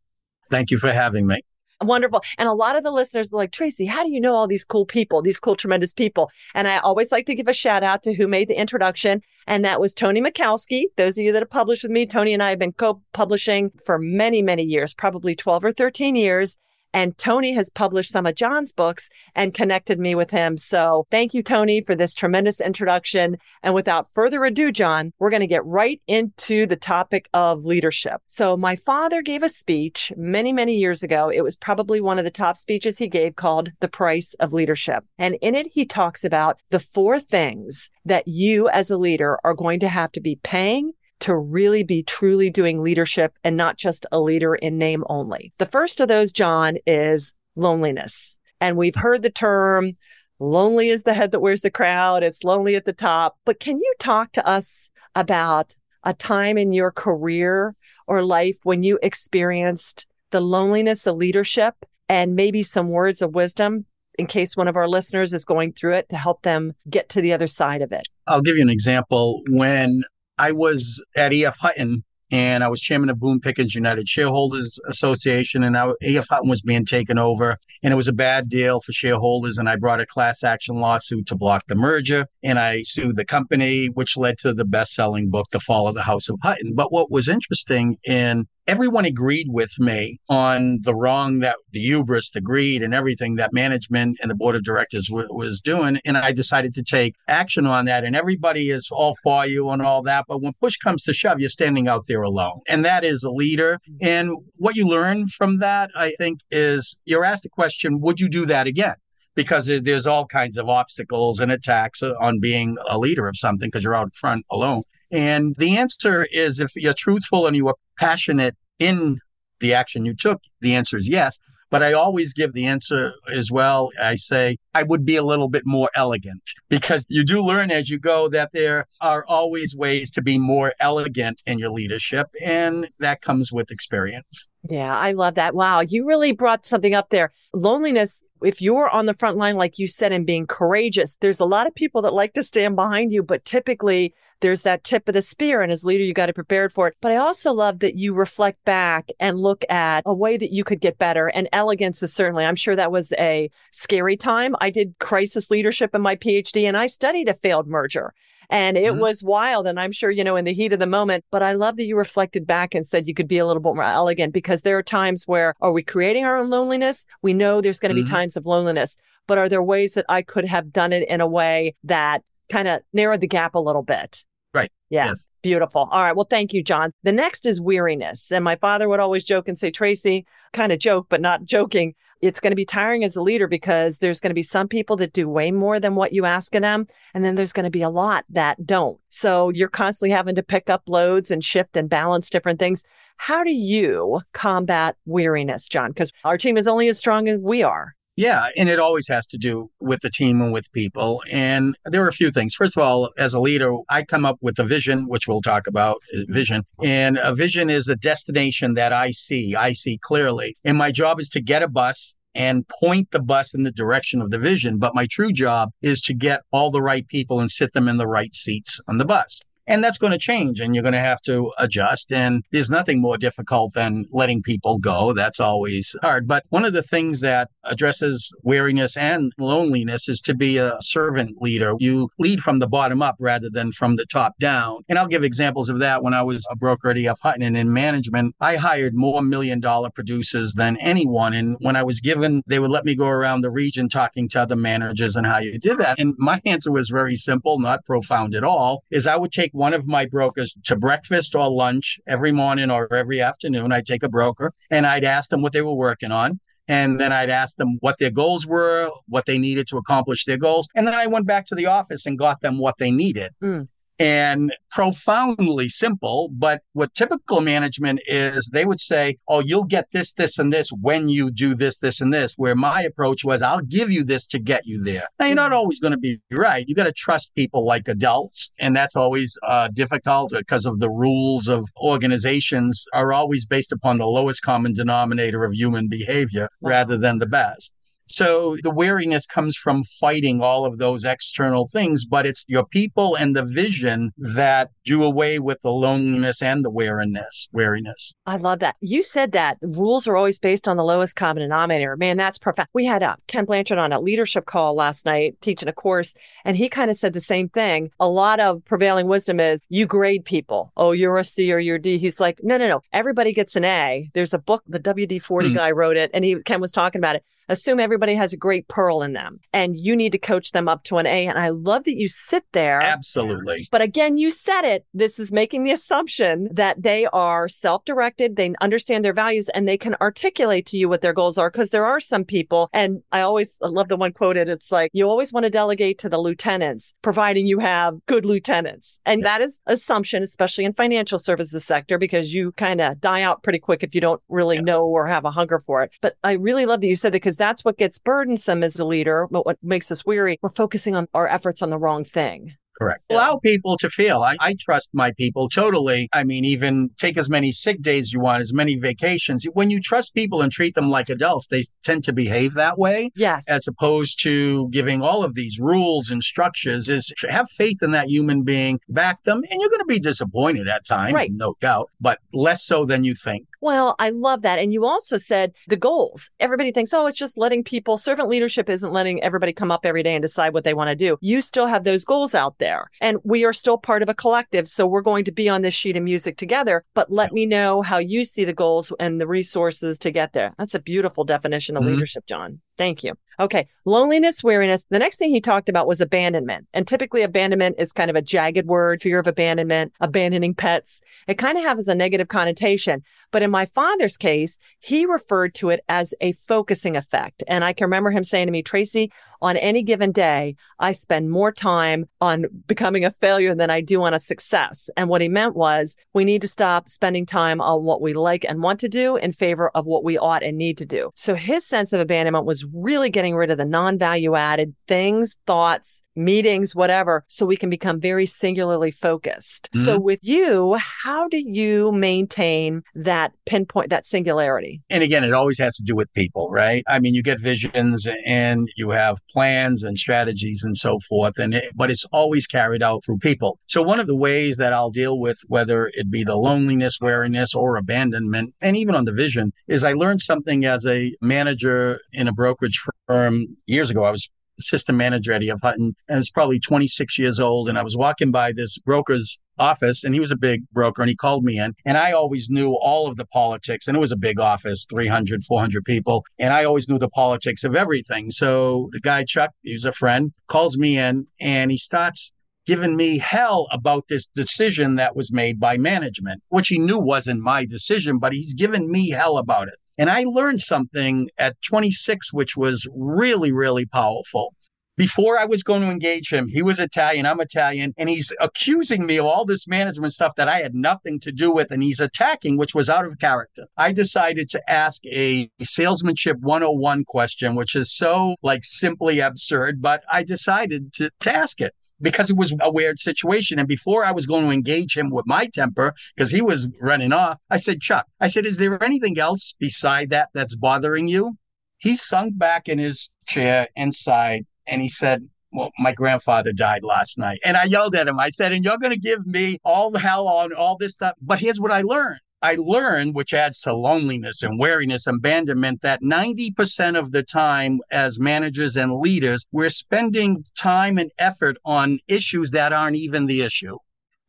Thank 0.51 0.71
you 0.71 0.77
for 0.77 0.93
having 0.93 1.27
me. 1.27 1.41
Wonderful. 1.83 2.23
And 2.39 2.49
a 2.49 2.53
lot 2.53 2.77
of 2.77 2.83
the 2.83 2.91
listeners 2.91 3.33
are 3.33 3.37
like, 3.37 3.53
Tracy, 3.53 3.87
how 3.87 4.03
do 4.03 4.11
you 4.11 4.21
know 4.21 4.35
all 4.35 4.47
these 4.47 4.65
cool 4.65 4.87
people, 4.87 5.23
these 5.23 5.41
cool, 5.41 5.57
tremendous 5.57 5.93
people? 5.93 6.31
And 6.55 6.69
I 6.69 6.79
always 6.79 7.13
like 7.13 7.27
to 7.27 7.35
give 7.35 7.49
a 7.49 7.53
shout 7.53 7.83
out 7.83 8.03
to 8.05 8.15
who 8.15 8.27
made 8.27 8.49
the 8.49 8.59
introduction. 8.59 9.23
And 9.47 9.65
that 9.65 9.81
was 9.81 9.95
Tony 9.95 10.21
Mikowski. 10.21 10.85
Those 10.97 11.19
of 11.19 11.25
you 11.25 11.33
that 11.33 11.43
have 11.43 11.51
published 11.51 11.83
with 11.83 11.93
me, 11.93 12.07
Tony 12.07 12.33
and 12.33 12.43
I 12.43 12.51
have 12.51 12.59
been 12.59 12.73
co 12.73 13.03
publishing 13.13 13.71
for 13.85 13.99
many, 13.99 14.43
many 14.43 14.63
years, 14.63 14.95
probably 14.95 15.35
12 15.35 15.65
or 15.65 15.73
13 15.73 16.17
years. 16.17 16.59
And 16.93 17.17
Tony 17.17 17.55
has 17.55 17.71
published 17.71 18.13
some 18.13 18.27
of 18.27 18.35
John's 18.35 18.73
books 18.73 19.09
and 19.35 19.55
connected 19.55 19.99
me 19.99 20.15
with 20.15 20.31
him. 20.31 20.57
So 20.57 21.07
thank 21.11 21.35
you, 21.35 21.43
Tony, 21.43 21.81
for 21.81 21.95
this 21.95 22.15
tremendous 22.15 22.61
introduction. 22.61 23.39
And 23.63 23.75
without 23.75 24.11
further 24.11 24.45
ado, 24.45 24.73
John, 24.73 25.13
we're 25.19 25.31
going 25.31 25.41
to 25.41 25.47
get 25.47 25.65
right 25.65 26.01
into 26.07 26.67
the 26.67 26.77
topic 26.77 27.29
of 27.33 27.65
leadership. 27.65 28.21
So 28.27 28.57
my 28.57 28.77
father 28.77 29.23
gave 29.23 29.43
a 29.43 29.49
speech 29.49 30.13
many, 30.17 30.53
many 30.53 30.77
years 30.77 31.03
ago. 31.03 31.31
It 31.31 31.43
was 31.43 31.57
probably 31.57 32.01
one 32.01 32.19
of 32.19 32.25
the 32.25 32.31
top 32.31 32.57
speeches 32.57 32.99
he 32.99 33.09
gave 33.09 33.37
called 33.37 33.73
The 33.81 33.89
Price 33.89 34.35
of 34.41 34.53
Leadership. 34.53 35.05
And 35.19 35.37
in 35.41 35.55
it, 35.55 35.69
he 35.69 35.85
talks 35.85 36.25
about 36.25 36.61
the 36.71 36.81
four 36.81 37.21
things 37.21 37.91
that 38.05 38.29
you 38.29 38.69
as 38.69 38.91
a 38.91 38.99
leader 38.99 39.39
are 39.45 39.55
going 39.55 39.81
to 39.81 39.89
have 39.89 40.13
to 40.13 40.21
be 40.21 40.39
paying 40.43 40.93
to 41.23 41.37
really 41.37 41.85
be 41.85 42.03
truly 42.03 42.51
doing 42.51 42.83
leadership 42.83 43.33
and 43.45 43.57
not 43.57 43.77
just 43.77 44.07
a 44.11 44.19
leader 44.19 44.57
in 44.57 44.77
name 44.77 45.05
only. 45.09 45.53
The 45.59 45.67
first 45.67 46.01
of 46.01 46.09
those, 46.09 46.33
John, 46.33 46.79
is 46.85 47.33
loneliness. 47.55 48.37
And 48.61 48.77
we've 48.77 48.97
heard 48.97 49.23
the 49.23 49.31
term 49.31 49.93
lonely 50.41 50.89
is 50.89 51.05
the 51.05 51.15
head 51.15 51.31
that 51.31 51.41
wears 51.41 51.61
the 51.61 51.71
crowd. 51.71 52.25
It's 52.25 52.43
lonely 52.43 52.75
at 52.75 52.87
the 52.87 52.93
top. 52.93 53.37
But 53.45 53.61
can 53.61 53.79
you 53.79 53.95
talk 54.01 54.33
to 54.33 54.47
us 54.47 54.91
about 55.15 55.77
a 56.03 56.13
time 56.13 56.59
in 56.59 56.73
your 56.73 56.91
career 56.91 57.77
or 58.09 58.25
life 58.25 58.59
when 58.65 58.83
you 58.83 58.99
experienced 59.01 60.07
the 60.33 60.41
loneliness 60.41 61.07
of 61.07 61.17
leadership 61.17 61.75
and 62.09 62.35
maybe 62.35 62.65
some 62.65 62.89
words 62.89 63.23
of 63.23 63.35
wisdom 63.35 63.87
in 64.19 64.27
case 64.27 64.57
one 64.57 64.67
of 64.67 64.75
our 64.75 64.89
listeners 64.89 65.33
is 65.33 65.45
going 65.45 65.73
through 65.73 65.95
it 65.95 66.09
to 66.09 66.17
help 66.17 66.43
them 66.43 66.73
get 66.91 67.09
to 67.11 67.21
the 67.21 67.33
other 67.33 67.47
side 67.47 67.81
of 67.81 67.93
it? 67.93 68.09
I'll 68.27 68.41
give 68.41 68.57
you 68.57 68.63
an 68.63 68.71
example. 68.71 69.43
When 69.49 70.03
I 70.39 70.53
was 70.53 71.03
at 71.17 71.33
EF 71.33 71.59
Hutton 71.59 72.05
and 72.33 72.65
I 72.65 72.69
was 72.69 72.81
chairman 72.81 73.11
of 73.11 73.21
Boone 73.21 73.41
Pickens 73.41 73.75
United 73.75 74.09
Shareholders 74.09 74.81
Association, 74.89 75.63
and 75.63 75.77
EF 76.01 76.27
Hutton 76.31 76.49
was 76.49 76.63
being 76.63 76.87
taken 76.87 77.19
over, 77.19 77.59
and 77.83 77.93
it 77.93 77.97
was 77.97 78.09
a 78.09 78.13
bad 78.13 78.49
deal 78.49 78.81
for 78.81 78.93
shareholders. 78.93 79.59
And 79.59 79.69
I 79.69 79.77
brought 79.77 80.01
a 80.01 80.07
class 80.07 80.43
action 80.43 80.77
lawsuit 80.77 81.27
to 81.27 81.37
block 81.37 81.65
the 81.69 81.75
merger, 81.75 82.27
and 82.43 82.59
I 82.59 82.83
sued 82.83 83.17
the 83.17 83.27
company, 83.27 83.89
which 83.89 84.17
led 84.17 84.39
to 84.39 84.55
the 84.55 84.65
best 84.65 84.95
selling 84.95 85.29
book, 85.29 85.49
The 85.53 85.61
Fall 85.61 85.87
of 85.87 85.95
the 85.95 86.05
House 86.05 86.31
of 86.31 86.39
Hutton. 86.43 86.73
But 86.75 86.91
what 86.91 87.11
was 87.11 87.29
interesting 87.29 87.99
in 88.05 88.47
everyone 88.67 89.05
agreed 89.05 89.47
with 89.51 89.73
me 89.79 90.19
on 90.29 90.79
the 90.83 90.95
wrong 90.95 91.41
that 91.41 91.57
the 91.73 91.81
hubris, 91.81 92.31
the 92.31 92.41
greed, 92.41 92.83
and 92.83 92.95
everything 92.95 93.37
that 93.37 93.53
management 93.53 94.19
and 94.23 94.31
the 94.31 94.35
board 94.35 94.55
of 94.55 94.63
directors 94.63 95.09
w- 95.09 95.29
was 95.33 95.61
doing. 95.61 95.99
And 96.05 96.17
I 96.17 96.33
decided 96.33 96.75
to 96.75 96.83
take 96.83 97.15
action 97.29 97.67
on 97.67 97.87
that. 97.87 98.05
And 98.05 98.15
everybody 98.15 98.71
is 98.71 98.89
all 98.93 99.17
for 99.23 99.47
you 99.47 99.71
and 99.71 99.83
all 99.83 100.03
that. 100.03 100.27
But 100.29 100.43
when 100.43 100.53
push 100.61 100.77
comes 100.77 101.03
to 101.05 101.13
shove, 101.13 101.41
you're 101.41 101.49
standing 101.49 101.89
out 101.89 102.05
there 102.09 102.23
alone. 102.23 102.61
And 102.69 102.85
that 102.85 103.05
is 103.05 103.25
a 103.25 103.31
leader. 103.31 103.79
Mm-hmm. 103.89 104.07
And 104.07 104.37
what 104.59 104.77
you 104.77 104.87
learn 104.87 105.27
from 105.27 105.59
that, 105.59 105.91
I 105.97 106.13
think, 106.19 106.41
is 106.51 106.97
you're 107.05 107.25
asked 107.25 107.43
the 107.43 107.49
question, 107.49 108.01
would 108.01 108.21
you 108.21 108.29
do 108.29 108.47
that 108.47 108.67
again? 108.67 108.95
Because 109.35 109.67
there's 109.67 110.07
all 110.07 110.27
kinds 110.27 110.59
of 110.59 110.69
obstacles 110.69 111.41
and 111.41 111.51
attacks 111.51 112.03
on 112.03 112.39
being 112.39 112.77
a 112.91 112.99
leader 112.99 113.27
of 113.27 113.37
something 113.37 113.69
because 113.69 113.83
you're 113.83 113.95
out 113.95 114.15
front 114.15 114.45
alone. 114.51 114.83
And 115.13 115.55
the 115.59 115.77
answer 115.77 116.27
is 116.33 116.59
if 116.59 116.75
you're 116.75 116.95
truthful 116.95 117.47
and 117.47 117.55
you 117.55 117.69
are 117.69 117.77
passionate 117.99 118.57
in 118.79 119.19
the 119.61 119.75
action 119.75 120.05
you 120.05 120.15
took, 120.15 120.41
the 120.61 120.75
answer 120.75 120.97
is 120.97 121.09
yes. 121.09 121.39
But 121.71 121.83
I 121.83 121.95
always 121.95 122.35
give 122.35 122.53
the 122.53 122.67
answer 122.67 123.15
as 123.35 123.51
well. 123.51 123.91
I 123.99 124.17
say 124.17 124.59
I 124.75 124.83
would 124.83 125.07
be 125.07 125.17
a 125.17 125.23
little 125.23 125.49
bit 125.49 125.63
more 125.65 125.89
elegant 125.95 126.43
because 126.69 127.07
you 127.09 127.25
do 127.25 127.43
learn 127.43 127.71
as 127.71 127.89
you 127.89 127.99
go 127.99 128.29
that 128.29 128.51
there 128.53 128.87
are 129.01 129.25
always 129.27 129.75
ways 129.75 130.13
to 130.13 130.23
be 130.23 130.39
more 130.39 130.75
elegant 130.81 131.43
in 131.47 131.59
your 131.59 131.71
leadership. 131.71 132.29
And 132.45 132.91
that 132.99 133.23
comes 133.23 133.53
with 133.53 133.71
experience. 133.71 134.51
Yeah, 134.69 134.95
I 134.95 135.13
love 135.13 135.37
that. 135.37 135.55
Wow, 135.55 135.81
you 135.81 136.07
really 136.07 136.33
brought 136.33 136.67
something 136.67 136.95
up 136.95 137.09
there. 137.09 137.31
Loneliness, 137.55 138.21
if 138.45 138.61
you're 138.63 138.89
on 138.89 139.07
the 139.07 139.15
front 139.15 139.37
line, 139.37 139.57
like 139.57 139.79
you 139.79 139.87
said, 139.87 140.13
and 140.13 140.27
being 140.27 140.47
courageous, 140.47 141.17
there's 141.17 141.41
a 141.41 141.45
lot 141.45 141.67
of 141.67 141.75
people 141.75 142.03
that 142.03 142.15
like 142.15 142.35
to 142.35 142.43
stand 142.43 142.77
behind 142.77 143.13
you, 143.13 143.23
but 143.23 143.45
typically 143.45 144.15
there's 144.41 144.63
that 144.63 144.85
tip 144.85 145.09
of 145.09 145.15
the 145.15 145.23
spear. 145.23 145.63
And 145.63 145.73
as 145.73 145.85
leader, 145.85 146.05
you 146.05 146.13
got 146.13 146.27
to 146.27 146.33
prepare 146.33 146.69
for 146.69 146.89
it. 146.89 146.97
But 147.01 147.13
I 147.13 147.17
also 147.17 147.53
love 147.53 147.79
that 147.81 147.97
you 147.97 148.13
reflect 148.13 148.65
back 148.65 149.09
and 149.21 149.39
look 149.39 149.65
at 149.71 150.03
a 150.05 150.15
way 150.15 150.37
that 150.37 150.53
you 150.53 150.65
could 150.65 150.81
get 150.81 150.99
better. 150.99 151.29
And 151.29 151.49
elegance 151.53 152.03
is 152.03 152.13
certainly, 152.13 152.45
I'm 152.45 152.57
sure 152.57 152.77
that 152.77 152.93
was 152.93 153.13
a 153.19 153.51
scary 153.71 154.17
time. 154.17 154.57
I 154.61 154.71
did 154.71 154.99
crisis 154.99 155.51
leadership 155.51 155.95
in 155.95 156.03
my 156.03 156.17
PhD 156.17 156.65
and 156.65 156.77
I 156.77 156.87
studied 156.87 157.29
a 157.29 157.35
failed 157.35 157.69
merger. 157.69 158.15
And 158.51 158.77
it 158.77 158.93
mm-hmm. 158.93 159.01
was 159.01 159.23
wild. 159.23 159.67
And 159.67 159.79
I'm 159.81 159.93
sure, 159.93 160.11
you 160.11 160.25
know, 160.25 160.37
in 160.37 160.45
the 160.45 160.53
heat 160.53 160.73
of 160.73 160.79
the 160.79 160.87
moment, 160.87 161.25
but 161.31 161.43
I 161.43 161.53
love 161.53 161.77
that 161.77 161.87
you 161.87 161.97
reflected 161.97 162.47
back 162.47 162.75
and 162.75 162.87
said 162.87 163.09
you 163.09 163.15
could 163.15 163.29
be 163.29 163.39
a 163.39 163.47
little 163.47 163.63
bit 163.63 163.75
more 163.75 163.85
elegant 163.85 164.33
because 164.33 164.63
there 164.63 164.79
are 164.79 164.83
times 164.83 165.27
where 165.27 165.55
are 165.61 165.73
we 165.73 165.83
creating 165.83 166.25
our 166.25 166.37
own 166.37 166.51
loneliness? 166.51 167.07
We 167.23 167.35
know 167.35 167.61
there's 167.61 167.81
going 167.81 167.95
to 167.95 168.01
mm-hmm. 168.01 168.07
be 168.07 168.11
times 168.11 168.37
of 168.37 168.47
loneliness, 168.47 168.97
but 169.27 169.39
are 169.39 169.49
there 169.49 169.63
ways 169.63 169.95
that 169.95 170.07
I 170.09 170.23
could 170.23 170.45
have 170.45 170.73
done 170.73 170.93
it 170.93 171.09
in 171.09 171.21
a 171.21 171.27
way 171.27 171.75
that 171.85 172.23
kind 172.51 172.69
of 172.69 172.83
narrowed 172.93 173.21
the 173.21 173.29
gap 173.29 173.55
a 173.55 173.61
little 173.61 173.83
bit? 173.83 174.25
Right. 174.55 174.71
Yeah. 174.91 175.07
Yes. 175.07 175.29
Beautiful. 175.43 175.89
All 175.91 176.05
right. 176.05 176.15
Well, 176.15 176.27
thank 176.29 176.53
you, 176.53 176.63
John. 176.63 176.93
The 177.03 177.13
next 177.13 177.47
is 177.47 177.61
weariness. 177.61 178.31
And 178.31 178.45
my 178.45 178.57
father 178.57 178.89
would 178.89 179.01
always 179.01 179.25
joke 179.25 179.49
and 179.49 179.59
say, 179.59 179.71
Tracy, 179.71 180.27
kind 180.53 180.73
of 180.73 180.79
joke, 180.79 181.07
but 181.09 181.21
not 181.21 181.45
joking 181.45 181.95
it's 182.23 182.39
going 182.39 182.53
to 182.53 182.57
be 182.57 182.65
tiring 182.65 183.03
as 183.03 183.17
a 183.17 183.23
leader 183.23 183.49
because 183.49 183.99
there's 183.99 184.21
going 184.21 184.31
to 184.31 184.35
be 184.35 184.45
some 184.45 184.69
people 184.69 184.97
that 184.97 185.13
do 185.13 185.29
way 185.29 185.51
more 185.51 185.81
than 185.81 185.97
what 185.97 186.13
you 186.13 186.25
ask 186.25 186.55
of 186.55 186.63
them. 186.63 186.87
And 187.15 187.25
then 187.25 187.35
there's 187.35 187.53
going 187.53 187.65
to 187.65 187.71
be 187.71 187.83
a 187.83 187.91
lot 187.91 188.25
that 188.31 188.65
don't. 188.65 188.99
So 189.09 189.51
you're 189.51 189.69
constantly 189.69 190.15
having 190.15 190.37
to 190.37 190.43
pick 190.43 190.71
up 190.71 190.83
loads 190.87 191.33
and 191.33 191.43
shift 191.43 191.77
and 191.77 191.91
balance 191.91 192.31
different 192.31 192.61
things. 192.61 192.85
How 193.17 193.43
do 193.43 193.53
you 193.53 194.21
combat 194.33 194.97
weariness, 195.05 195.69
John? 195.69 195.91
Because 195.91 196.13
our 196.25 196.39
team 196.39 196.57
is 196.57 196.69
only 196.69 196.89
as 196.89 196.99
strong 196.99 197.29
as 197.29 197.41
we 197.41 197.65
are. 197.65 197.97
Yeah, 198.17 198.49
and 198.59 198.69
it 198.69 198.79
always 198.79 199.09
has 199.09 199.27
to 199.29 199.39
do 199.39 199.71
with 199.81 200.01
the 200.01 200.11
team 200.11 200.43
and 200.43 200.53
with 200.53 200.71
people. 200.73 201.23
And 201.31 201.77
there 201.87 202.05
are 202.05 202.09
a 202.09 202.13
few 202.13 202.31
things. 202.31 202.55
First 202.55 202.77
of 202.77 202.83
all, 202.83 203.11
as 203.17 203.33
a 203.33 203.41
leader, 203.41 203.75
I 203.89 204.05
come 204.05 204.27
up 204.27 204.37
with 204.43 204.59
a 204.59 204.65
vision, 204.65 205.09
which 205.09 205.27
we'll 205.27 205.41
talk 205.41 205.67
about 205.67 205.97
uh, 206.15 206.25
vision. 206.29 206.65
And 206.83 207.19
a 207.23 207.35
vision 207.35 207.71
is 207.71 207.89
a 207.89 207.97
destination 207.97 208.75
that 208.75 208.93
I 208.93 209.13
see, 209.13 209.57
I 209.57 209.73
see 209.73 209.99
clearly. 209.99 210.57
And 210.63 210.77
my 210.77 210.93
job 210.93 211.21
is 211.21 211.31
to 211.31 211.41
get 211.41 211.63
a 211.63 211.69
bus 211.69 212.15
and 212.35 212.67
point 212.69 213.11
the 213.13 213.23
bus 213.23 213.55
in 213.55 213.63
the 213.63 213.71
direction 213.71 214.21
of 214.21 214.31
the 214.31 214.39
vision. 214.39 214.79
But 214.79 214.95
my 214.95 215.07
true 215.11 215.33
job 215.33 215.71
is 215.83 216.03
to 216.03 216.15
get 216.15 216.43
all 216.51 216.71
the 216.71 216.83
right 216.83 217.07
people 217.09 217.41
and 217.41 217.51
sit 217.51 217.73
them 217.73 217.89
in 217.89 217.97
the 217.97 218.07
right 218.07 218.35
seats 218.35 218.79
on 218.89 218.99
the 218.99 219.05
bus. 219.07 219.41
And 219.67 219.83
that's 219.83 219.99
going 219.99 220.13
to 220.13 220.19
change 220.19 220.61
and 220.61 220.75
you're 220.75 220.83
going 220.83 220.93
to 220.93 221.01
have 221.01 221.21
to 221.23 221.53
adjust. 221.59 222.13
And 222.13 222.45
there's 222.51 222.71
nothing 222.71 223.01
more 223.01 223.17
difficult 223.17 223.75
than 223.75 224.07
letting 224.11 224.43
people 224.43 224.79
go. 224.79 225.13
That's 225.13 225.41
always 225.41 225.95
hard. 226.03 226.27
But 226.27 226.45
one 226.49 226.65
of 226.65 226.73
the 226.73 226.83
things 226.83 227.21
that 227.21 227.49
addresses 227.65 228.35
weariness 228.43 228.97
and 228.97 229.33
loneliness 229.39 230.09
is 230.09 230.21
to 230.23 230.35
be 230.35 230.59
a 230.59 230.77
servant 230.81 231.41
leader. 231.41 231.75
You 231.79 232.11
lead 232.19 232.41
from 232.41 232.59
the 232.59 232.67
bottom 232.67 233.03
up 233.03 233.17
rather 233.21 233.49
than 233.51 233.73
from 233.73 233.97
the 233.97 234.07
top 234.07 234.35
down. 234.41 234.83
And 234.89 234.99
I'll 234.99 235.07
give 235.07 235.25
examples 235.25 235.69
of 235.69 235.79
that. 235.79 236.03
When 236.03 236.15
I 236.15 236.23
was 236.23 236.47
a 236.51 236.57
broker 236.57 236.91
at 236.91 236.99
EF 236.99 237.21
Hutton 237.23 237.43
and 237.43 237.57
in 237.57 237.73
management, 237.73 238.35
I 238.41 238.57
hired 238.57 238.95
more 238.95 239.23
million 239.23 239.61
dollar 239.61 239.91
producers 239.91 240.55
than 240.55 240.77
anyone. 240.81 241.35
And 241.35 241.57
when 241.61 241.77
I 241.77 241.83
was 241.83 242.01
given, 242.01 242.43
they 242.47 242.59
would 242.59 242.71
let 242.71 242.85
me 242.85 242.95
go 242.95 243.07
around 243.07 243.43
the 243.43 243.51
region 243.51 243.89
talking 243.89 244.29
to 244.31 244.43
other 244.43 244.57
managers 244.57 245.17
and 245.17 245.27
how 245.27 245.39
you 245.39 245.59
did 245.59 245.79
that. 245.79 245.99
And 245.99 246.15
my 246.19 246.41
answer 246.45 246.73
was 246.73 246.91
very 246.91 247.15
simple, 247.15 247.59
not 247.59 247.85
profound 247.85 248.35
at 248.35 248.45
all, 248.45 248.85
is 248.91 249.07
I 249.07 249.17
would 249.17 249.33
take 249.33 249.52
take 249.53 249.61
one 249.61 249.75
of 249.75 249.87
my 249.87 250.07
brokers 250.07 250.57
to 250.65 250.77
breakfast 250.77 251.35
or 251.35 251.51
lunch 251.51 252.01
every 252.07 252.33
morning 252.33 252.71
or 252.71 252.93
every 252.93 253.21
afternoon. 253.21 253.73
I'd 253.73 253.87
take 253.87 254.03
a 254.03 254.09
broker 254.09 254.53
and 254.71 254.87
I'd 254.87 255.05
ask 255.05 255.31
them 255.31 255.43
what 255.43 255.53
they 255.53 255.63
were 255.63 255.75
working 255.75 256.13
on. 256.13 256.41
And 256.69 257.01
then 257.01 257.13
I'd 257.13 257.31
ask 257.31 257.57
them 257.57 257.79
what 257.81 257.99
their 257.99 258.11
goals 258.11 258.47
were, 258.47 258.89
what 259.09 259.27
they 259.27 259.37
needed 259.37 259.67
to 259.69 259.79
accomplish 259.79 260.25
their 260.25 260.39
goals. 260.39 260.69
And 260.75 260.87
then 260.87 260.95
I 260.95 261.07
went 261.07 261.27
back 261.27 261.45
to 261.47 261.55
the 261.55 261.67
office 261.67 262.07
and 262.07 262.19
got 262.19 262.41
them 262.41 262.59
what 262.59 262.79
they 262.79 262.91
needed. 262.91 263.33
Mm 263.43 263.69
and 264.03 264.53
profoundly 264.73 265.69
simple. 265.69 266.29
But 266.33 266.63
what 266.73 266.93
typical 266.95 267.41
management 267.41 268.01
is, 268.07 268.51
they 268.53 268.65
would 268.65 268.81
say, 268.81 269.19
Oh, 269.29 269.41
you'll 269.41 269.65
get 269.65 269.87
this, 269.93 270.13
this, 270.15 270.39
and 270.39 270.53
this 270.53 270.71
when 270.81 271.09
you 271.09 271.31
do 271.31 271.55
this, 271.55 271.79
this, 271.79 272.01
and 272.01 272.13
this. 272.13 272.35
Where 272.37 272.57
my 272.57 272.83
approach 272.83 273.25
was, 273.25 273.43
I'll 273.43 273.61
give 273.61 273.93
you 273.93 274.03
this 274.03 274.27
to 274.29 274.39
get 274.39 274.63
you 274.65 274.83
there. 274.83 275.09
Now, 275.19 275.27
you're 275.27 275.37
not 275.37 275.51
mm-hmm. 275.51 275.59
always 275.59 275.79
going 275.79 275.93
to 275.93 275.99
be 275.99 276.19
right. 276.33 276.65
You 276.67 276.75
got 276.75 276.85
to 276.85 276.93
trust 276.93 277.35
people 277.37 277.65
like 277.65 277.87
adults. 277.87 278.51
And 278.59 278.75
that's 278.75 278.97
always 278.97 279.39
uh, 279.47 279.69
difficult 279.69 280.33
because 280.37 280.67
of 280.67 280.81
the 280.81 280.91
rules 280.91 281.47
of 281.47 281.69
organizations 281.77 282.85
are 282.93 283.13
always 283.13 283.47
based 283.47 283.71
upon 283.71 283.99
the 283.99 284.07
lowest 284.07 284.43
common 284.43 284.73
denominator 284.73 285.45
of 285.45 285.53
human 285.53 285.89
behavior 285.89 286.49
rather 286.61 286.99
than 286.99 287.19
the 287.19 287.27
best. 287.27 287.75
So 288.07 288.57
the 288.63 288.71
weariness 288.71 289.27
comes 289.27 289.57
from 289.57 289.85
fighting 289.85 290.43
all 290.43 290.67
of 290.67 290.79
those 290.79 291.05
external 291.05 291.67
things, 291.67 292.05
but 292.05 292.27
it's 292.27 292.45
your 292.49 292.67
people 292.67 293.15
and 293.15 293.35
the 293.35 293.45
vision 293.45 294.13
that 294.19 294.71
do 294.85 295.03
away 295.03 295.39
with 295.39 295.61
the 295.63 295.71
loneliness 295.71 296.43
and 296.43 296.65
the 296.65 296.71
weariness, 296.71 297.49
weariness. 297.53 298.15
I 298.27 298.37
love 298.37 298.59
that. 298.59 298.77
You 298.81 299.03
said 299.03 299.33
that 299.33 299.57
rules 299.63 300.07
are 300.07 300.17
always 300.17 300.39
based 300.39 300.69
on 300.69 300.77
the 300.77 300.85
lowest 300.85 301.17
common 301.17 301.43
denominator. 301.43 301.97
Man, 301.97 302.17
that's 302.17 302.39
perfect. 302.39 302.69
We 302.75 302.85
had 302.85 303.03
uh, 303.03 303.17
Ken 303.29 303.45
Blanchard 303.45 303.79
on 303.79 303.93
a 303.93 304.01
leadership 304.01 304.47
call 304.47 304.75
last 304.75 305.07
night 305.07 305.37
teaching 305.41 305.69
a 305.69 305.73
course, 305.73 306.15
and 306.45 306.57
he 306.57 306.69
kind 306.69 306.91
of 306.91 306.97
said 306.97 307.13
the 307.13 307.21
same 307.21 307.49
thing. 307.49 307.91
A 308.01 308.09
lot 308.09 308.41
of 308.41 308.65
prevailing 308.65 309.07
wisdom 309.07 309.41
is 309.41 309.61
you 309.69 309.87
grade 309.87 310.25
people. 310.25 310.73
Oh, 310.77 310.93
you're 310.93 311.17
a 311.19 311.25
C 311.25 311.53
or 311.53 311.59
you're 311.59 311.77
a 311.77 311.81
D. 311.81 311.99
He's 311.99 312.21
like, 312.21 312.41
no, 312.43 312.57
no, 312.57 312.69
no. 312.69 312.83
Everybody 312.93 313.33
gets 313.33 313.57
an 313.57 313.65
A. 313.65 314.11
There's 314.15 314.35
a 314.35 314.39
book, 314.39 314.63
the 314.67 314.81
WD 314.81 315.23
40 315.23 315.51
mm. 315.51 315.55
guy 315.55 315.71
wrote 315.71 315.97
it, 315.97 316.11
and 316.13 316.25
he 316.25 316.37
Ken 316.43 316.61
was 316.61 316.73
talking 316.73 317.01
about 317.01 317.17
it. 317.17 317.25
Assume 317.49 317.81
everybody 317.93 318.15
has 318.15 318.33
a 318.33 318.37
great 318.37 318.69
pearl 318.69 319.03
in 319.03 319.13
them, 319.13 319.39
and 319.53 319.77
you 319.77 319.95
need 319.95 320.13
to 320.13 320.19
coach 320.19 320.53
them 320.53 320.69
up 320.69 320.83
to 320.85 320.99
an 320.99 321.07
A. 321.07 321.27
And 321.27 321.39
I 321.39 321.51
love 321.51 321.85
that 321.85 321.97
you 321.97 322.09
sit 322.09 322.45
there. 322.53 322.81
Absolutely. 322.81 323.67
But 323.71 323.83
again, 323.83 324.19
you 324.19 324.31
said 324.31 324.65
it 324.65 324.73
it, 324.73 324.87
this 324.95 325.19
is 325.19 325.31
making 325.31 325.63
the 325.63 325.71
assumption 325.71 326.49
that 326.53 326.83
they 326.83 327.07
are 327.13 327.49
self 327.49 327.85
directed, 327.85 328.37
they 328.37 328.55
understand 328.61 329.05
their 329.05 329.13
values, 329.13 329.49
and 329.51 329.69
they 329.69 329.77
can 329.77 329.95
articulate 330.01 330.67
to 330.67 330.77
you 330.77 330.89
what 330.89 331.03
their 331.03 331.13
goals 331.13 331.39
are. 331.39 331.51
Because 331.51 331.71
there 331.71 331.85
are 331.85 332.01
some 332.01 332.25
people, 332.25 332.69
and 332.73 333.03
I 333.13 333.21
always 333.21 333.57
love 333.61 333.89
the 333.89 333.97
one 333.97 334.13
quoted 334.13 334.49
it's 334.49 334.73
like, 334.73 334.91
you 334.93 335.09
always 335.09 335.33
want 335.33 335.45
to 335.45 335.51
delegate 335.51 335.99
to 335.99 336.09
the 336.09 336.19
lieutenants, 336.19 336.95
providing 337.03 337.47
you 337.47 337.59
have 337.61 337.95
good 338.07 338.25
lieutenants. 338.25 338.99
And 339.07 339.21
yeah. 339.21 339.29
that 339.29 339.41
is 339.43 339.61
assumption, 339.67 340.23
especially 340.23 340.65
in 340.65 340.73
financial 340.73 341.19
services 341.19 341.65
sector, 341.65 341.99
because 341.99 342.35
you 342.35 342.53
kind 342.53 342.81
of 342.81 343.01
die 343.01 343.23
out 343.23 343.43
pretty 343.43 343.59
quick 343.59 343.83
if 343.83 343.95
you 343.95 344.01
don't 344.01 344.23
really 344.29 344.57
yes. 344.57 344.65
know 344.65 344.85
or 344.85 345.07
have 345.07 345.25
a 345.25 345.31
hunger 345.31 345.61
for 345.61 345.83
it. 345.83 345.93
But 346.01 346.17
I 346.25 346.33
really 346.33 346.67
love 346.67 346.81
that 346.81 346.89
you 346.89 346.97
said 346.97 347.11
it 347.11 347.23
because 347.23 347.37
that's 347.37 347.65
what 347.65 347.77
gets 347.83 347.99
burdensome 347.99 348.63
as 348.63 348.79
a 348.79 348.85
leader, 348.85 349.27
but 349.29 349.45
what 349.45 349.59
makes 349.61 349.91
us 349.91 350.07
weary. 350.07 350.39
We're 350.41 350.51
focusing 350.51 350.95
on 350.95 351.09
our 351.15 351.27
efforts 351.27 351.63
on 351.63 351.71
the 351.71 351.79
wrong 351.79 352.05
thing. 352.05 352.55
Correct. 352.79 353.03
Allow 353.11 353.39
people 353.39 353.77
to 353.79 353.91
feel. 353.91 354.23
I, 354.23 354.37
I 354.39 354.55
trust 354.59 354.95
my 354.95 355.11
people 355.11 355.49
totally. 355.49 356.09
I 356.13 356.23
mean, 356.23 356.45
even 356.45 356.91
take 356.97 357.17
as 357.19 357.29
many 357.29 357.51
sick 357.51 357.83
days 357.83 358.13
you 358.13 358.21
want, 358.21 358.41
as 358.41 358.55
many 358.55 358.77
vacations. 358.77 359.45
When 359.53 359.69
you 359.69 359.81
trust 359.81 360.15
people 360.15 360.43
and 360.43 360.53
treat 360.53 360.77
them 360.77 360.91
like 360.91 361.09
adults, 361.09 361.49
they 361.49 361.65
tend 361.83 362.05
to 362.05 362.13
behave 362.13 362.55
that 362.55 362.79
way. 362.79 363.11
Yes. 363.17 363.49
As 363.49 363.67
opposed 363.67 364.23
to 364.23 364.69
giving 364.71 365.03
all 365.03 365.25
of 365.25 365.35
these 365.35 365.59
rules 365.59 366.09
and 366.11 366.23
structures 366.23 366.89
is 366.89 367.13
have 367.29 367.51
faith 367.51 367.83
in 367.83 367.91
that 367.91 368.07
human 368.09 368.45
being, 368.45 368.79
back 368.89 369.25
them, 369.25 369.43
and 369.51 369.61
you're 369.61 369.71
going 369.71 369.81
to 369.81 369.87
be 369.87 369.99
disappointed 369.99 370.69
at 370.69 370.87
times, 370.87 371.15
right. 371.15 371.33
no 371.33 371.55
doubt, 371.61 371.91
but 372.01 372.21
less 372.33 372.63
so 372.65 372.85
than 372.85 373.03
you 373.03 373.15
think. 373.17 373.47
Well, 373.63 373.95
I 374.01 374.11
love 374.11 374.43
that. 374.43 374.59
And 374.59 374.73
you 374.73 374.85
also 374.85 375.17
said 375.17 375.55
the 375.69 375.77
goals. 375.77 376.29
Everybody 376.41 376.73
thinks, 376.73 376.93
oh, 376.93 377.07
it's 377.07 377.17
just 377.17 377.39
letting 377.39 377.63
people, 377.63 377.97
servant 377.97 378.29
leadership 378.29 378.69
isn't 378.69 378.93
letting 378.93 379.23
everybody 379.23 379.53
come 379.53 379.71
up 379.71 379.87
every 379.87 380.03
day 380.03 380.15
and 380.17 380.21
decide 380.21 380.53
what 380.53 380.65
they 380.65 380.75
want 380.75 380.89
to 380.89 380.97
do. 380.97 381.17
You 381.21 381.41
still 381.41 381.69
have 381.69 381.85
those 381.85 382.05
goals 382.05 382.35
out 382.35 382.59
there. 382.59 382.91
And 383.01 383.19
we 383.23 383.45
are 383.45 383.53
still 383.53 383.79
part 383.79 384.03
of 384.03 384.09
a 384.09 384.15
collective. 384.15 384.67
So 384.67 384.85
we're 384.85 385.01
going 385.01 385.25
to 385.27 385.33
be 385.33 385.49
on 385.49 385.63
this 385.63 385.75
sheet 385.75 385.97
of 385.97 386.03
music 386.03 386.37
together. 386.39 386.85
But 386.95 387.13
let 387.13 387.33
me 387.33 387.47
know 387.47 387.83
how 387.83 387.99
you 387.99 388.25
see 388.25 388.45
the 388.45 388.53
goals 388.53 388.93
and 388.99 389.21
the 389.21 389.29
resources 389.29 389.97
to 390.01 390.11
get 390.11 390.33
there. 390.33 390.55
That's 390.59 390.75
a 390.75 390.81
beautiful 390.81 391.23
definition 391.23 391.77
of 391.77 391.85
mm-hmm. 391.85 391.93
leadership, 391.93 392.27
John. 392.27 392.61
Thank 392.79 393.05
you. 393.05 393.15
Okay. 393.41 393.67
Loneliness, 393.85 394.45
weariness. 394.45 394.85
The 394.91 394.99
next 394.99 395.17
thing 395.17 395.31
he 395.31 395.41
talked 395.41 395.69
about 395.69 395.87
was 395.87 396.01
abandonment. 396.01 396.69
And 396.73 396.87
typically 396.87 397.23
abandonment 397.23 397.77
is 397.79 397.93
kind 397.93 398.11
of 398.11 398.17
a 398.17 398.23
jagged 398.23 398.67
word, 398.67 399.03
fear 399.03 399.19
of 399.19 399.27
abandonment, 399.27 399.93
abandoning 400.01 400.55
pets. 400.55 401.01
It 401.27 401.39
kind 401.39 401.59
of 401.59 401.65
has 401.65 401.89
a 401.89 401.95
negative 401.95 402.29
connotation. 402.29 403.03
But 403.31 403.43
in 403.43 403.51
my 403.51 403.67
father's 403.67 404.17
case, 404.17 404.59
he 404.81 405.07
referred 405.07 405.55
to 405.57 405.71
it 405.71 405.81
as 405.89 406.15
a 406.21 406.33
focusing 406.33 406.97
effect. 406.97 407.43
And 407.49 407.65
I 407.65 407.73
can 407.73 407.87
remember 407.87 408.11
him 408.11 408.25
saying 408.25 408.47
to 408.47 408.53
me, 408.53 408.63
Tracy, 408.63 409.11
on 409.43 409.57
any 409.57 409.83
given 409.83 410.13
day, 410.13 410.57
I 410.79 410.93
spend 410.93 411.31
more 411.31 411.53
time 411.53 412.07
on 412.21 412.47
becoming 412.67 413.05
a 413.05 413.11
failure 413.11 413.55
than 413.55 413.69
I 413.69 413.81
do 413.81 414.03
on 414.03 414.15
a 414.15 414.19
success. 414.19 414.89
And 414.97 415.09
what 415.09 415.21
he 415.21 415.29
meant 415.29 415.57
was 415.57 415.97
we 416.15 416.25
need 416.25 416.41
to 416.43 416.49
stop 416.49 416.89
spending 416.89 417.27
time 417.27 417.61
on 417.61 417.85
what 417.85 418.01
we 418.01 418.15
like 418.15 418.45
and 418.49 418.63
want 418.63 418.81
to 418.81 418.89
do 418.89 419.17
in 419.17 419.33
favor 419.33 419.71
of 419.75 419.87
what 419.87 420.05
we 420.05 420.17
ought 420.17 420.43
and 420.43 420.57
need 420.57 420.79
to 420.79 420.87
do. 420.87 421.11
So 421.17 421.35
his 421.35 421.67
sense 421.67 421.93
of 421.93 422.01
abandonment 422.01 422.47
was 422.47 422.65
really 422.73 423.11
getting 423.11 423.35
rid 423.35 423.51
of 423.51 423.59
the 423.59 423.65
non 423.65 423.99
value 423.99 424.37
added 424.37 424.75
things, 424.87 425.37
thoughts, 425.47 426.03
meetings, 426.15 426.75
whatever, 426.75 427.25
so 427.27 427.47
we 427.47 427.57
can 427.57 427.71
become 427.71 428.01
very 428.01 428.27
singularly 428.27 428.91
focused. 428.91 429.69
Mm-hmm. 429.75 429.85
So 429.85 429.99
with 429.99 430.21
you, 430.23 430.77
how 430.77 431.29
do 431.29 431.39
you 431.39 431.93
maintain 431.93 432.83
that 432.95 433.33
pinpoint, 433.47 433.91
that 433.91 434.07
singularity? 434.07 434.83
And 434.91 435.03
again, 435.03 435.25
it 435.25 435.33
always 435.33 435.59
has 435.59 435.75
to 435.77 435.83
do 435.83 435.97
with 435.97 436.13
people, 436.15 436.51
right? 436.51 436.85
I 436.87 436.99
mean, 436.99 437.15
you 437.15 437.23
get 437.23 437.41
visions 437.41 438.09
and 438.27 438.69
you 438.77 438.91
have 438.91 439.17
plans 439.33 439.83
and 439.83 439.99
strategies 439.99 440.63
and 440.65 440.77
so 440.77 440.99
forth, 441.09 441.39
and 441.39 441.55
it, 441.55 441.65
but 441.75 441.91
it's 441.91 442.05
always 442.13 442.47
carried 442.47 442.83
out 442.83 443.03
through 443.05 443.19
people. 443.19 443.59
So 443.67 443.83
one 443.83 444.01
of 444.01 444.07
the 444.07 444.17
ways 444.17 444.57
that 444.59 444.73
I'll 444.73 444.91
deal 444.91 445.19
with 445.19 445.39
whether 445.49 445.91
it 445.95 446.11
be 446.11 446.25
the 446.25 446.37
loneliness, 446.37 446.99
weariness, 447.01 447.55
or 447.55 447.77
abandonment, 447.77 448.55
and 448.61 448.77
even 448.77 448.95
on 448.95 449.05
the 449.05 449.13
vision, 449.13 449.53
is 449.69 449.85
I 449.85 449.93
learned 449.93 450.21
something 450.21 450.65
as 450.65 450.87
a 450.87 451.15
manager 451.21 452.01
in 452.13 452.29
a 452.29 452.33
brokerage 452.33 452.81
firm 453.07 453.57
years 453.67 453.91
ago. 453.91 454.05
I 454.05 454.11
was 454.11 454.31
assistant 454.59 454.99
manager 454.99 455.33
at 455.33 455.43
E.F. 455.43 455.61
Hutton. 455.63 455.95
I 456.09 456.17
was 456.17 456.31
probably 456.31 456.61
26 456.61 457.19
years 457.19 457.41
old, 457.41 457.69
and 457.69 457.79
I 457.79 457.83
was 457.83 457.97
walking 457.97 458.31
by 458.31 458.53
this 458.53 458.79
broker's 458.79 459.39
office 459.59 460.05
and 460.05 460.15
he 460.15 460.21
was 460.21 460.31
a 460.31 460.37
big 460.37 460.63
broker 460.73 461.03
and 461.03 461.09
he 461.09 461.15
called 461.15 461.45
me 461.45 461.59
in 461.59 461.75
and 461.85 461.99
I 461.99 462.13
always 462.13 462.49
knew 462.51 462.73
all 462.73 463.07
of 463.07 463.17
the 463.17 463.27
politics 463.27 463.87
and 463.87 463.97
it 463.97 464.01
was 464.01 464.13
a 464.13 464.17
big 464.17 464.41
office 464.41 464.87
300 464.91 465.45
400 465.45 465.85
people 465.85 466.25
and 466.39 466.53
I 466.53 466.65
always 466.65 466.89
knew 466.89 466.99
the 466.99 467.09
politics 467.09 467.65
of 467.65 467.77
everything 467.77 468.31
so 468.31 468.89
the 468.93 469.01
guy 469.01 469.25
Chuck 469.25 469.51
he's 469.63 469.85
a 469.85 469.93
friend 469.93 470.33
calls 470.49 470.79
me 470.79 470.99
in 470.99 471.27
and 471.41 471.71
he 471.71 471.79
starts 471.79 472.33
giving 472.65 472.97
me 472.97 473.19
hell 473.19 473.67
about 473.73 474.05
this 474.09 474.29
decision 474.29 474.97
that 474.97 475.17
was 475.17 475.33
made 475.33 475.61
by 475.61 475.77
management 475.77 476.43
which 476.49 476.69
he 476.69 476.79
knew 476.79 476.99
wasn't 476.99 477.41
my 477.41 477.65
decision 477.65 478.19
but 478.19 478.33
he's 478.33 478.55
given 478.55 478.91
me 478.91 479.11
hell 479.11 479.37
about 479.37 479.69
it 479.69 479.75
and 480.03 480.11
I 480.11 480.25
learned 480.25 480.61
something 480.61 481.31
at 481.39 481.55
26, 481.63 482.33
which 482.33 482.57
was 482.57 482.89
really, 482.93 483.53
really 483.53 483.87
powerful. 483.87 484.53
Before 484.97 485.39
I 485.39 485.45
was 485.45 485.63
going 485.63 485.83
to 485.83 485.91
engage 485.91 486.33
him, 486.33 486.49
he 486.49 486.61
was 486.61 486.81
Italian, 486.81 487.25
I'm 487.25 487.41
Italian, 487.41 487.95
and 487.97 488.09
he's 488.09 488.33
accusing 488.41 489.07
me 489.07 489.19
of 489.19 489.27
all 489.27 489.45
this 489.45 489.69
management 489.69 490.13
stuff 490.13 490.33
that 490.37 490.49
I 490.49 490.59
had 490.59 490.75
nothing 490.75 491.21
to 491.21 491.31
do 491.31 491.53
with, 491.53 491.71
and 491.71 491.85
he's 491.85 492.01
attacking, 492.01 492.59
which 492.59 492.75
was 492.75 492.91
out 492.91 493.07
of 493.07 493.21
character. 493.21 493.69
I 493.77 493.93
decided 493.93 494.49
to 494.49 494.61
ask 494.69 495.07
a 495.07 495.49
salesmanship 495.63 496.37
101 496.41 497.05
question, 497.07 497.55
which 497.55 497.77
is 497.77 497.97
so 497.97 498.35
like 498.43 498.65
simply 498.65 499.21
absurd, 499.21 499.81
but 499.81 500.03
I 500.11 500.25
decided 500.25 500.93
to, 500.95 501.11
to 501.21 501.33
ask 501.33 501.61
it 501.61 501.75
because 502.03 502.31
it 502.31 502.37
was 502.37 502.55
a 502.61 502.71
weird 502.71 502.99
situation. 502.99 503.59
And 503.59 503.69
before 503.69 504.05
I 504.05 504.13
was 504.13 504.27
going 504.27 504.45
to 504.45 504.51
engage 504.51 504.97
him 504.97 505.11
with 505.11 505.27
my 505.27 505.47
temper, 505.47 505.95
because 506.15 506.31
he 506.31 506.43
was 506.43 506.69
running 506.81 507.13
off, 507.13 507.39
I 507.51 507.57
said, 507.57 507.81
Chuck, 507.81 508.07
I 508.21 508.27
said, 508.27 508.47
is 508.47 508.59
there 508.59 508.83
anything 508.83 509.19
else 509.19 509.55
beside 509.59 510.11
that 510.11 510.29
that's 510.35 510.57
bothering 510.57 511.09
you? 511.09 511.37
He 511.79 511.97
sunk 511.97 512.39
back 512.39 512.69
in 512.69 512.79
his 512.79 513.11
chair 513.27 513.69
inside 513.77 514.47
and 514.67 514.83
he 514.83 514.89
said, 514.89 515.29
well, 515.53 515.71
my 515.79 515.93
grandfather 515.93 516.53
died 516.53 516.83
last 516.83 517.19
night. 517.19 517.39
And 517.45 517.57
I 517.57 517.65
yelled 517.65 517.95
at 517.95 518.09
him. 518.09 518.19
I 518.19 518.31
said, 518.31 518.53
and 518.53 518.65
you're 518.65 518.79
going 518.79 518.93
to 518.93 518.99
give 518.99 519.27
me 519.27 519.59
all 519.65 519.91
the 519.91 519.99
hell 519.99 520.27
on 520.27 520.53
all 520.55 520.77
this 520.79 520.95
stuff. 520.95 521.15
But 521.21 521.41
here's 521.41 521.61
what 521.61 521.73
I 521.73 521.83
learned. 521.83 522.21
I 522.43 522.57
learned, 522.59 523.15
which 523.15 523.33
adds 523.33 523.61
to 523.61 523.73
loneliness 523.73 524.43
and 524.43 524.59
weariness, 524.59 525.07
and 525.07 525.19
abandonment, 525.19 525.83
that 525.83 526.03
90% 526.03 526.99
of 526.99 527.13
the 527.13 527.23
time 527.23 527.79
as 527.93 528.19
managers 528.19 528.77
and 528.77 528.97
leaders, 528.97 529.47
we're 529.53 529.71
spending 529.71 530.45
time 530.57 530.99
and 530.99 531.13
effort 531.19 531.57
on 531.65 532.01
issues 532.09 532.51
that 532.51 532.73
aren't 532.73 532.97
even 532.97 533.27
the 533.27 533.43
issue. 533.43 533.79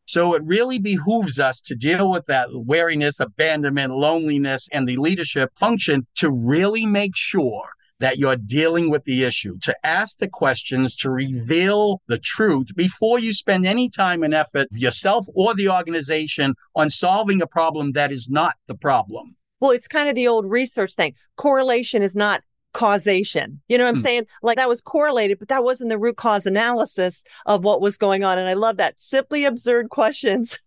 So 0.06 0.34
it 0.34 0.42
really 0.44 0.78
behooves 0.78 1.40
us 1.40 1.60
to 1.62 1.74
deal 1.74 2.08
with 2.08 2.26
that 2.26 2.48
weariness, 2.52 3.18
abandonment, 3.18 3.92
loneliness, 3.92 4.68
and 4.70 4.86
the 4.86 4.96
leadership 4.96 5.50
function 5.56 6.06
to 6.16 6.30
really 6.30 6.86
make 6.86 7.16
sure 7.16 7.70
that 8.04 8.18
you're 8.18 8.36
dealing 8.36 8.90
with 8.90 9.02
the 9.04 9.24
issue, 9.24 9.56
to 9.62 9.74
ask 9.82 10.18
the 10.18 10.28
questions, 10.28 10.94
to 10.94 11.08
reveal 11.08 12.02
the 12.06 12.18
truth 12.18 12.66
before 12.76 13.18
you 13.18 13.32
spend 13.32 13.64
any 13.64 13.88
time 13.88 14.22
and 14.22 14.34
effort, 14.34 14.68
yourself 14.72 15.26
or 15.34 15.54
the 15.54 15.70
organization, 15.70 16.54
on 16.76 16.90
solving 16.90 17.40
a 17.40 17.46
problem 17.46 17.92
that 17.92 18.12
is 18.12 18.28
not 18.28 18.56
the 18.66 18.74
problem. 18.74 19.34
Well, 19.58 19.70
it's 19.70 19.88
kind 19.88 20.10
of 20.10 20.14
the 20.14 20.28
old 20.28 20.44
research 20.44 20.92
thing. 20.92 21.14
Correlation 21.36 22.02
is 22.02 22.14
not 22.14 22.42
causation. 22.74 23.62
You 23.68 23.78
know 23.78 23.84
what 23.84 23.96
I'm 23.96 24.02
mm. 24.02 24.02
saying? 24.02 24.26
Like 24.42 24.58
that 24.58 24.68
was 24.68 24.82
correlated, 24.82 25.38
but 25.38 25.48
that 25.48 25.64
wasn't 25.64 25.88
the 25.88 25.96
root 25.96 26.18
cause 26.18 26.44
analysis 26.44 27.22
of 27.46 27.64
what 27.64 27.80
was 27.80 27.96
going 27.96 28.22
on. 28.22 28.36
And 28.36 28.50
I 28.50 28.52
love 28.52 28.76
that. 28.76 29.00
Simply 29.00 29.46
absurd 29.46 29.88
questions 29.88 30.58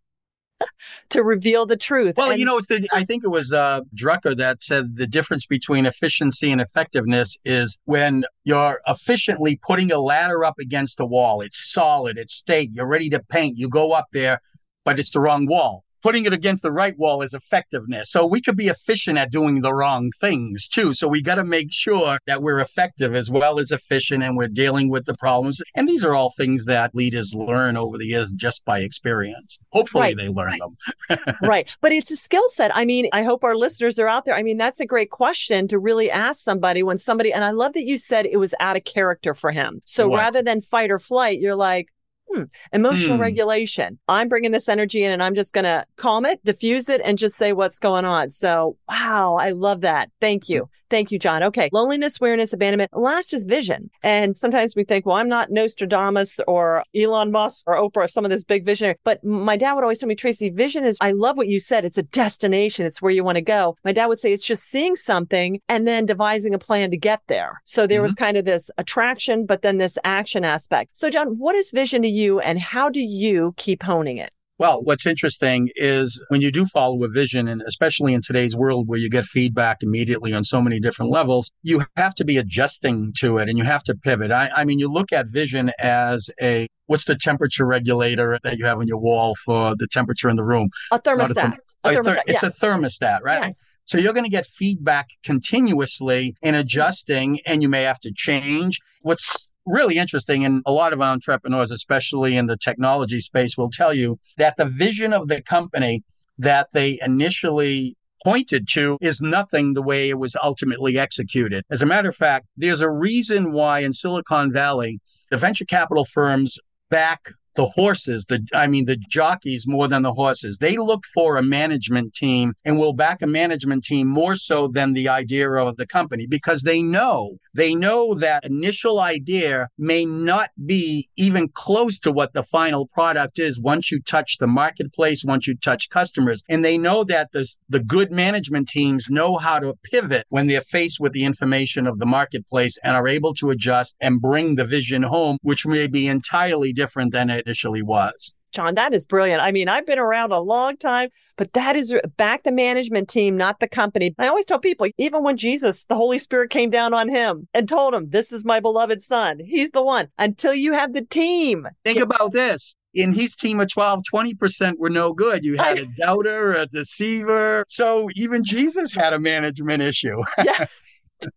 to 1.09 1.23
reveal 1.23 1.65
the 1.65 1.77
truth. 1.77 2.15
Well, 2.17 2.31
and- 2.31 2.39
you 2.39 2.45
know, 2.45 2.57
it's 2.57 2.67
the, 2.67 2.87
I 2.91 3.03
think 3.03 3.23
it 3.23 3.29
was 3.29 3.53
uh, 3.53 3.81
Drucker 3.95 4.35
that 4.37 4.61
said 4.61 4.95
the 4.95 5.07
difference 5.07 5.45
between 5.45 5.85
efficiency 5.85 6.51
and 6.51 6.61
effectiveness 6.61 7.37
is 7.43 7.79
when 7.85 8.25
you're 8.43 8.81
efficiently 8.87 9.59
putting 9.61 9.91
a 9.91 9.99
ladder 9.99 10.43
up 10.43 10.55
against 10.59 10.99
a 10.99 11.05
wall. 11.05 11.41
It's 11.41 11.71
solid, 11.71 12.17
it's 12.17 12.35
staked, 12.35 12.75
you're 12.75 12.87
ready 12.87 13.09
to 13.09 13.23
paint. 13.23 13.57
You 13.57 13.69
go 13.69 13.91
up 13.93 14.07
there, 14.13 14.41
but 14.85 14.99
it's 14.99 15.11
the 15.11 15.19
wrong 15.19 15.45
wall 15.47 15.83
putting 16.01 16.25
it 16.25 16.33
against 16.33 16.63
the 16.63 16.71
right 16.71 16.97
wall 16.97 17.21
is 17.21 17.33
effectiveness. 17.33 18.11
So 18.11 18.25
we 18.25 18.41
could 18.41 18.57
be 18.57 18.67
efficient 18.67 19.17
at 19.17 19.31
doing 19.31 19.61
the 19.61 19.73
wrong 19.73 20.11
things 20.19 20.67
too. 20.67 20.93
So 20.93 21.07
we 21.07 21.21
got 21.21 21.35
to 21.35 21.43
make 21.43 21.71
sure 21.71 22.17
that 22.27 22.41
we're 22.41 22.59
effective 22.59 23.15
as 23.15 23.29
well 23.29 23.59
as 23.59 23.71
efficient 23.71 24.23
and 24.23 24.35
we're 24.35 24.47
dealing 24.47 24.89
with 24.89 25.05
the 25.05 25.15
problems. 25.15 25.61
And 25.75 25.87
these 25.87 26.03
are 26.03 26.13
all 26.13 26.31
things 26.31 26.65
that 26.65 26.95
leaders 26.95 27.33
learn 27.33 27.77
over 27.77 27.97
the 27.97 28.05
years 28.05 28.31
just 28.33 28.63
by 28.65 28.79
experience. 28.79 29.59
Hopefully 29.71 30.01
right. 30.01 30.17
they 30.17 30.27
learn 30.29 30.57
right. 30.59 30.61
them. 31.09 31.35
right. 31.41 31.75
But 31.81 31.91
it's 31.91 32.11
a 32.11 32.17
skill 32.17 32.47
set. 32.47 32.75
I 32.75 32.85
mean, 32.85 33.07
I 33.13 33.23
hope 33.23 33.43
our 33.43 33.55
listeners 33.55 33.99
are 33.99 34.07
out 34.07 34.25
there. 34.25 34.35
I 34.35 34.43
mean, 34.43 34.57
that's 34.57 34.79
a 34.79 34.85
great 34.85 35.11
question 35.11 35.67
to 35.69 35.79
really 35.79 36.09
ask 36.11 36.41
somebody 36.41 36.83
when 36.83 36.97
somebody, 36.97 37.33
and 37.33 37.43
I 37.43 37.51
love 37.51 37.73
that 37.73 37.85
you 37.85 37.97
said 37.97 38.25
it 38.25 38.37
was 38.37 38.53
out 38.59 38.77
of 38.77 38.83
character 38.83 39.33
for 39.33 39.51
him. 39.51 39.81
So 39.85 40.13
rather 40.13 40.41
than 40.41 40.61
fight 40.61 40.91
or 40.91 40.99
flight, 40.99 41.39
you're 41.39 41.55
like, 41.55 41.89
Hmm. 42.33 42.43
Emotional 42.73 43.15
hmm. 43.15 43.21
regulation. 43.21 43.99
I'm 44.07 44.27
bringing 44.27 44.51
this 44.51 44.67
energy 44.67 45.03
in 45.03 45.11
and 45.11 45.23
I'm 45.23 45.35
just 45.35 45.53
going 45.53 45.65
to 45.65 45.85
calm 45.95 46.25
it, 46.25 46.43
diffuse 46.43 46.89
it, 46.89 47.01
and 47.03 47.17
just 47.17 47.35
say 47.35 47.53
what's 47.53 47.79
going 47.79 48.05
on. 48.05 48.31
So, 48.31 48.77
wow, 48.89 49.37
I 49.39 49.51
love 49.51 49.81
that. 49.81 50.09
Thank 50.19 50.49
you. 50.49 50.69
Thank 50.89 51.11
you, 51.11 51.19
John. 51.19 51.43
Okay. 51.43 51.69
Loneliness, 51.73 52.19
awareness, 52.21 52.53
abandonment. 52.53 52.91
Last 52.93 53.33
is 53.33 53.43
vision. 53.43 53.89
And 54.03 54.37
sometimes 54.37 54.75
we 54.75 54.85
think, 54.85 55.05
well, 55.05 55.17
I'm 55.17 55.27
not 55.27 55.51
Nostradamus 55.51 56.39
or 56.47 56.83
Elon 56.95 57.31
Musk 57.31 57.63
or 57.67 57.75
Oprah, 57.75 58.09
some 58.09 58.23
of 58.23 58.31
this 58.31 58.43
big 58.43 58.65
visionary. 58.65 58.95
But 59.03 59.23
my 59.23 59.57
dad 59.57 59.73
would 59.73 59.83
always 59.83 59.99
tell 59.99 60.07
me, 60.07 60.15
Tracy, 60.15 60.49
vision 60.49 60.85
is, 60.85 60.97
I 61.01 61.11
love 61.11 61.35
what 61.35 61.47
you 61.47 61.59
said. 61.59 61.83
It's 61.83 61.97
a 61.97 62.03
destination. 62.03 62.85
It's 62.85 63.01
where 63.01 63.11
you 63.11 63.23
want 63.23 63.35
to 63.35 63.41
go. 63.41 63.75
My 63.83 63.91
dad 63.91 64.05
would 64.05 64.19
say 64.19 64.31
it's 64.31 64.45
just 64.45 64.63
seeing 64.63 64.95
something 64.95 65.59
and 65.67 65.85
then 65.85 66.05
devising 66.05 66.53
a 66.53 66.59
plan 66.59 66.91
to 66.91 66.97
get 66.97 67.21
there. 67.27 67.61
So 67.65 67.85
there 67.85 67.97
mm-hmm. 67.97 68.03
was 68.03 68.15
kind 68.15 68.37
of 68.37 68.45
this 68.45 68.71
attraction, 68.77 69.45
but 69.45 69.61
then 69.63 69.77
this 69.77 69.97
action 70.05 70.45
aspect. 70.45 70.91
So, 70.93 71.09
John, 71.09 71.37
what 71.37 71.55
is 71.55 71.71
vision 71.71 72.01
to 72.03 72.07
you 72.07 72.16
and 72.39 72.59
how 72.59 72.89
do 72.89 72.99
you 72.99 73.53
keep 73.57 73.83
honing 73.83 74.17
it? 74.17 74.31
Well, 74.59 74.81
what's 74.83 75.05
interesting 75.05 75.69
is 75.75 76.23
when 76.29 76.41
you 76.41 76.51
do 76.51 76.65
follow 76.65 77.03
a 77.03 77.07
vision, 77.07 77.47
and 77.47 77.61
especially 77.67 78.13
in 78.13 78.21
today's 78.21 78.55
world 78.55 78.87
where 78.87 78.97
you 78.97 79.07
get 79.07 79.25
feedback 79.25 79.83
immediately 79.83 80.33
on 80.33 80.43
so 80.43 80.61
many 80.61 80.79
different 80.79 81.11
levels, 81.11 81.51
you 81.61 81.85
have 81.95 82.15
to 82.15 82.25
be 82.25 82.37
adjusting 82.37 83.13
to 83.19 83.37
it 83.37 83.49
and 83.49 83.57
you 83.59 83.63
have 83.63 83.83
to 83.83 83.95
pivot. 83.95 84.31
I, 84.31 84.49
I 84.55 84.65
mean, 84.65 84.79
you 84.79 84.91
look 84.91 85.13
at 85.13 85.27
vision 85.29 85.71
as 85.79 86.31
a 86.41 86.67
what's 86.87 87.05
the 87.05 87.15
temperature 87.15 87.67
regulator 87.67 88.39
that 88.43 88.57
you 88.57 88.65
have 88.65 88.79
on 88.79 88.87
your 88.87 88.97
wall 88.97 89.35
for 89.45 89.75
the 89.75 89.87
temperature 89.87 90.29
in 90.29 90.37
the 90.37 90.43
room? 90.43 90.69
A 90.91 90.97
thermostat. 90.97 91.57
A, 91.83 91.89
a, 91.89 91.99
a 91.99 92.01
thermostat 92.01 92.21
it's 92.25 92.41
yeah. 92.41 92.49
a 92.49 92.51
thermostat, 92.51 93.19
right? 93.21 93.41
Yes. 93.43 93.63
So 93.85 93.99
you're 93.99 94.13
going 94.13 94.25
to 94.25 94.29
get 94.29 94.45
feedback 94.45 95.07
continuously 95.23 96.35
in 96.41 96.53
mm-hmm. 96.53 96.61
adjusting, 96.61 97.39
and 97.45 97.61
you 97.61 97.69
may 97.69 97.83
have 97.83 97.99
to 98.01 98.11
change. 98.13 98.79
What's 99.01 99.47
really 99.67 99.97
interesting. 99.97 100.45
And 100.45 100.63
a 100.65 100.71
lot 100.71 100.93
of 100.93 101.01
entrepreneurs, 101.01 101.71
especially 101.71 102.37
in 102.37 102.47
the 102.47 102.57
technology 102.57 103.19
space, 103.19 103.57
will 103.57 103.69
tell 103.69 103.93
you 103.93 104.19
that 104.37 104.57
the 104.57 104.65
vision 104.65 105.13
of 105.13 105.27
the 105.27 105.41
company 105.41 106.03
that 106.39 106.67
they 106.73 106.97
initially 107.03 107.95
pointed 108.23 108.67
to 108.67 108.97
is 109.01 109.21
nothing 109.21 109.73
the 109.73 109.81
way 109.81 110.09
it 110.09 110.17
was 110.17 110.35
ultimately 110.43 110.97
executed. 110.97 111.63
As 111.69 111.81
a 111.81 111.85
matter 111.85 112.09
of 112.09 112.15
fact, 112.15 112.47
there's 112.55 112.81
a 112.81 112.89
reason 112.89 113.51
why 113.51 113.79
in 113.79 113.93
Silicon 113.93 114.51
Valley, 114.51 114.99
the 115.29 115.37
venture 115.37 115.65
capital 115.65 116.03
firms 116.03 116.57
back 116.89 117.29
the 117.57 117.65
horses, 117.65 118.25
the 118.27 118.47
I 118.53 118.67
mean 118.67 118.85
the 118.85 118.95
jockeys 119.09 119.67
more 119.67 119.87
than 119.87 120.03
the 120.03 120.13
horses. 120.13 120.59
They 120.59 120.77
look 120.77 121.03
for 121.13 121.35
a 121.35 121.43
management 121.43 122.13
team 122.13 122.53
and 122.63 122.77
will 122.77 122.93
back 122.93 123.21
a 123.21 123.27
management 123.27 123.83
team 123.83 124.07
more 124.07 124.35
so 124.35 124.67
than 124.67 124.93
the 124.93 125.09
idea 125.09 125.49
of 125.51 125.75
the 125.75 125.87
company 125.87 126.27
because 126.29 126.61
they 126.61 126.81
know 126.81 127.37
they 127.57 127.73
know 127.73 128.13
that 128.13 128.45
initial 128.45 128.99
idea 128.99 129.67
may 129.79 130.05
not 130.05 130.51
be 130.67 131.09
even 131.17 131.49
close 131.49 131.99
to 131.99 132.11
what 132.11 132.33
the 132.33 132.43
final 132.43 132.85
product 132.85 133.39
is 133.39 133.59
once 133.59 133.91
you 133.91 133.99
touch 133.99 134.37
the 134.37 134.45
marketplace, 134.45 135.25
once 135.25 135.47
you 135.47 135.55
touch 135.57 135.89
customers. 135.89 136.43
And 136.47 136.63
they 136.63 136.77
know 136.77 137.03
that 137.05 137.31
the, 137.31 137.51
the 137.67 137.79
good 137.79 138.11
management 138.11 138.67
teams 138.67 139.09
know 139.09 139.37
how 139.37 139.57
to 139.57 139.73
pivot 139.83 140.27
when 140.29 140.45
they're 140.45 140.61
faced 140.61 140.99
with 140.99 141.13
the 141.13 141.25
information 141.25 141.87
of 141.87 141.97
the 141.97 142.05
marketplace 142.05 142.77
and 142.83 142.95
are 142.95 143.07
able 143.07 143.33
to 143.33 143.49
adjust 143.49 143.95
and 143.99 144.21
bring 144.21 144.55
the 144.55 144.65
vision 144.65 145.01
home, 145.01 145.39
which 145.41 145.65
may 145.65 145.87
be 145.87 146.07
entirely 146.07 146.71
different 146.71 147.11
than 147.11 147.31
it 147.31 147.47
initially 147.47 147.81
was. 147.81 148.35
John, 148.57 148.73
that 148.73 148.91
is 148.91 149.05
brilliant. 149.05 149.39
I 149.39 149.51
mean, 149.51 149.69
I've 149.69 149.85
been 149.85 149.99
around 149.99 150.31
a 150.31 150.39
long 150.39 150.77
time, 150.77 151.09
but 151.35 151.53
that 151.53 151.75
is 151.75 151.93
back 152.17 152.41
the 152.41 152.51
management 152.51 153.07
team, 153.07 153.37
not 153.37 153.59
the 153.59 153.67
company. 153.67 154.15
I 154.17 154.27
always 154.29 154.47
tell 154.47 154.57
people, 154.57 154.87
even 154.97 155.23
when 155.23 155.37
Jesus, 155.37 155.83
the 155.83 155.95
Holy 155.95 156.17
Spirit 156.17 156.49
came 156.49 156.71
down 156.71 156.91
on 156.91 157.07
him 157.07 157.47
and 157.53 157.69
told 157.69 157.93
him, 157.93 158.09
This 158.09 158.33
is 158.33 158.45
my 158.45 158.59
beloved 158.59 159.03
son, 159.03 159.37
he's 159.45 159.69
the 159.69 159.83
one. 159.83 160.07
Until 160.17 160.55
you 160.55 160.73
have 160.73 160.93
the 160.93 161.03
team. 161.03 161.67
Think 161.85 161.99
about 161.99 162.31
this. 162.31 162.73
In 162.95 163.13
his 163.13 163.35
team 163.35 163.59
of 163.59 163.71
12, 163.71 164.01
20% 164.11 164.79
were 164.79 164.89
no 164.89 165.13
good. 165.13 165.45
You 165.45 165.55
had 165.57 165.77
a 165.77 165.85
doubter, 165.97 166.53
a 166.53 166.65
deceiver. 166.65 167.63
So 167.67 168.09
even 168.15 168.43
Jesus 168.43 168.91
had 168.91 169.13
a 169.13 169.19
management 169.19 169.83
issue. 169.83 170.17
yes, 170.43 170.81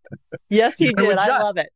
Yes, 0.48 0.78
he 0.78 0.90
did. 0.94 1.18
I 1.18 1.38
love 1.38 1.58
it 1.58 1.68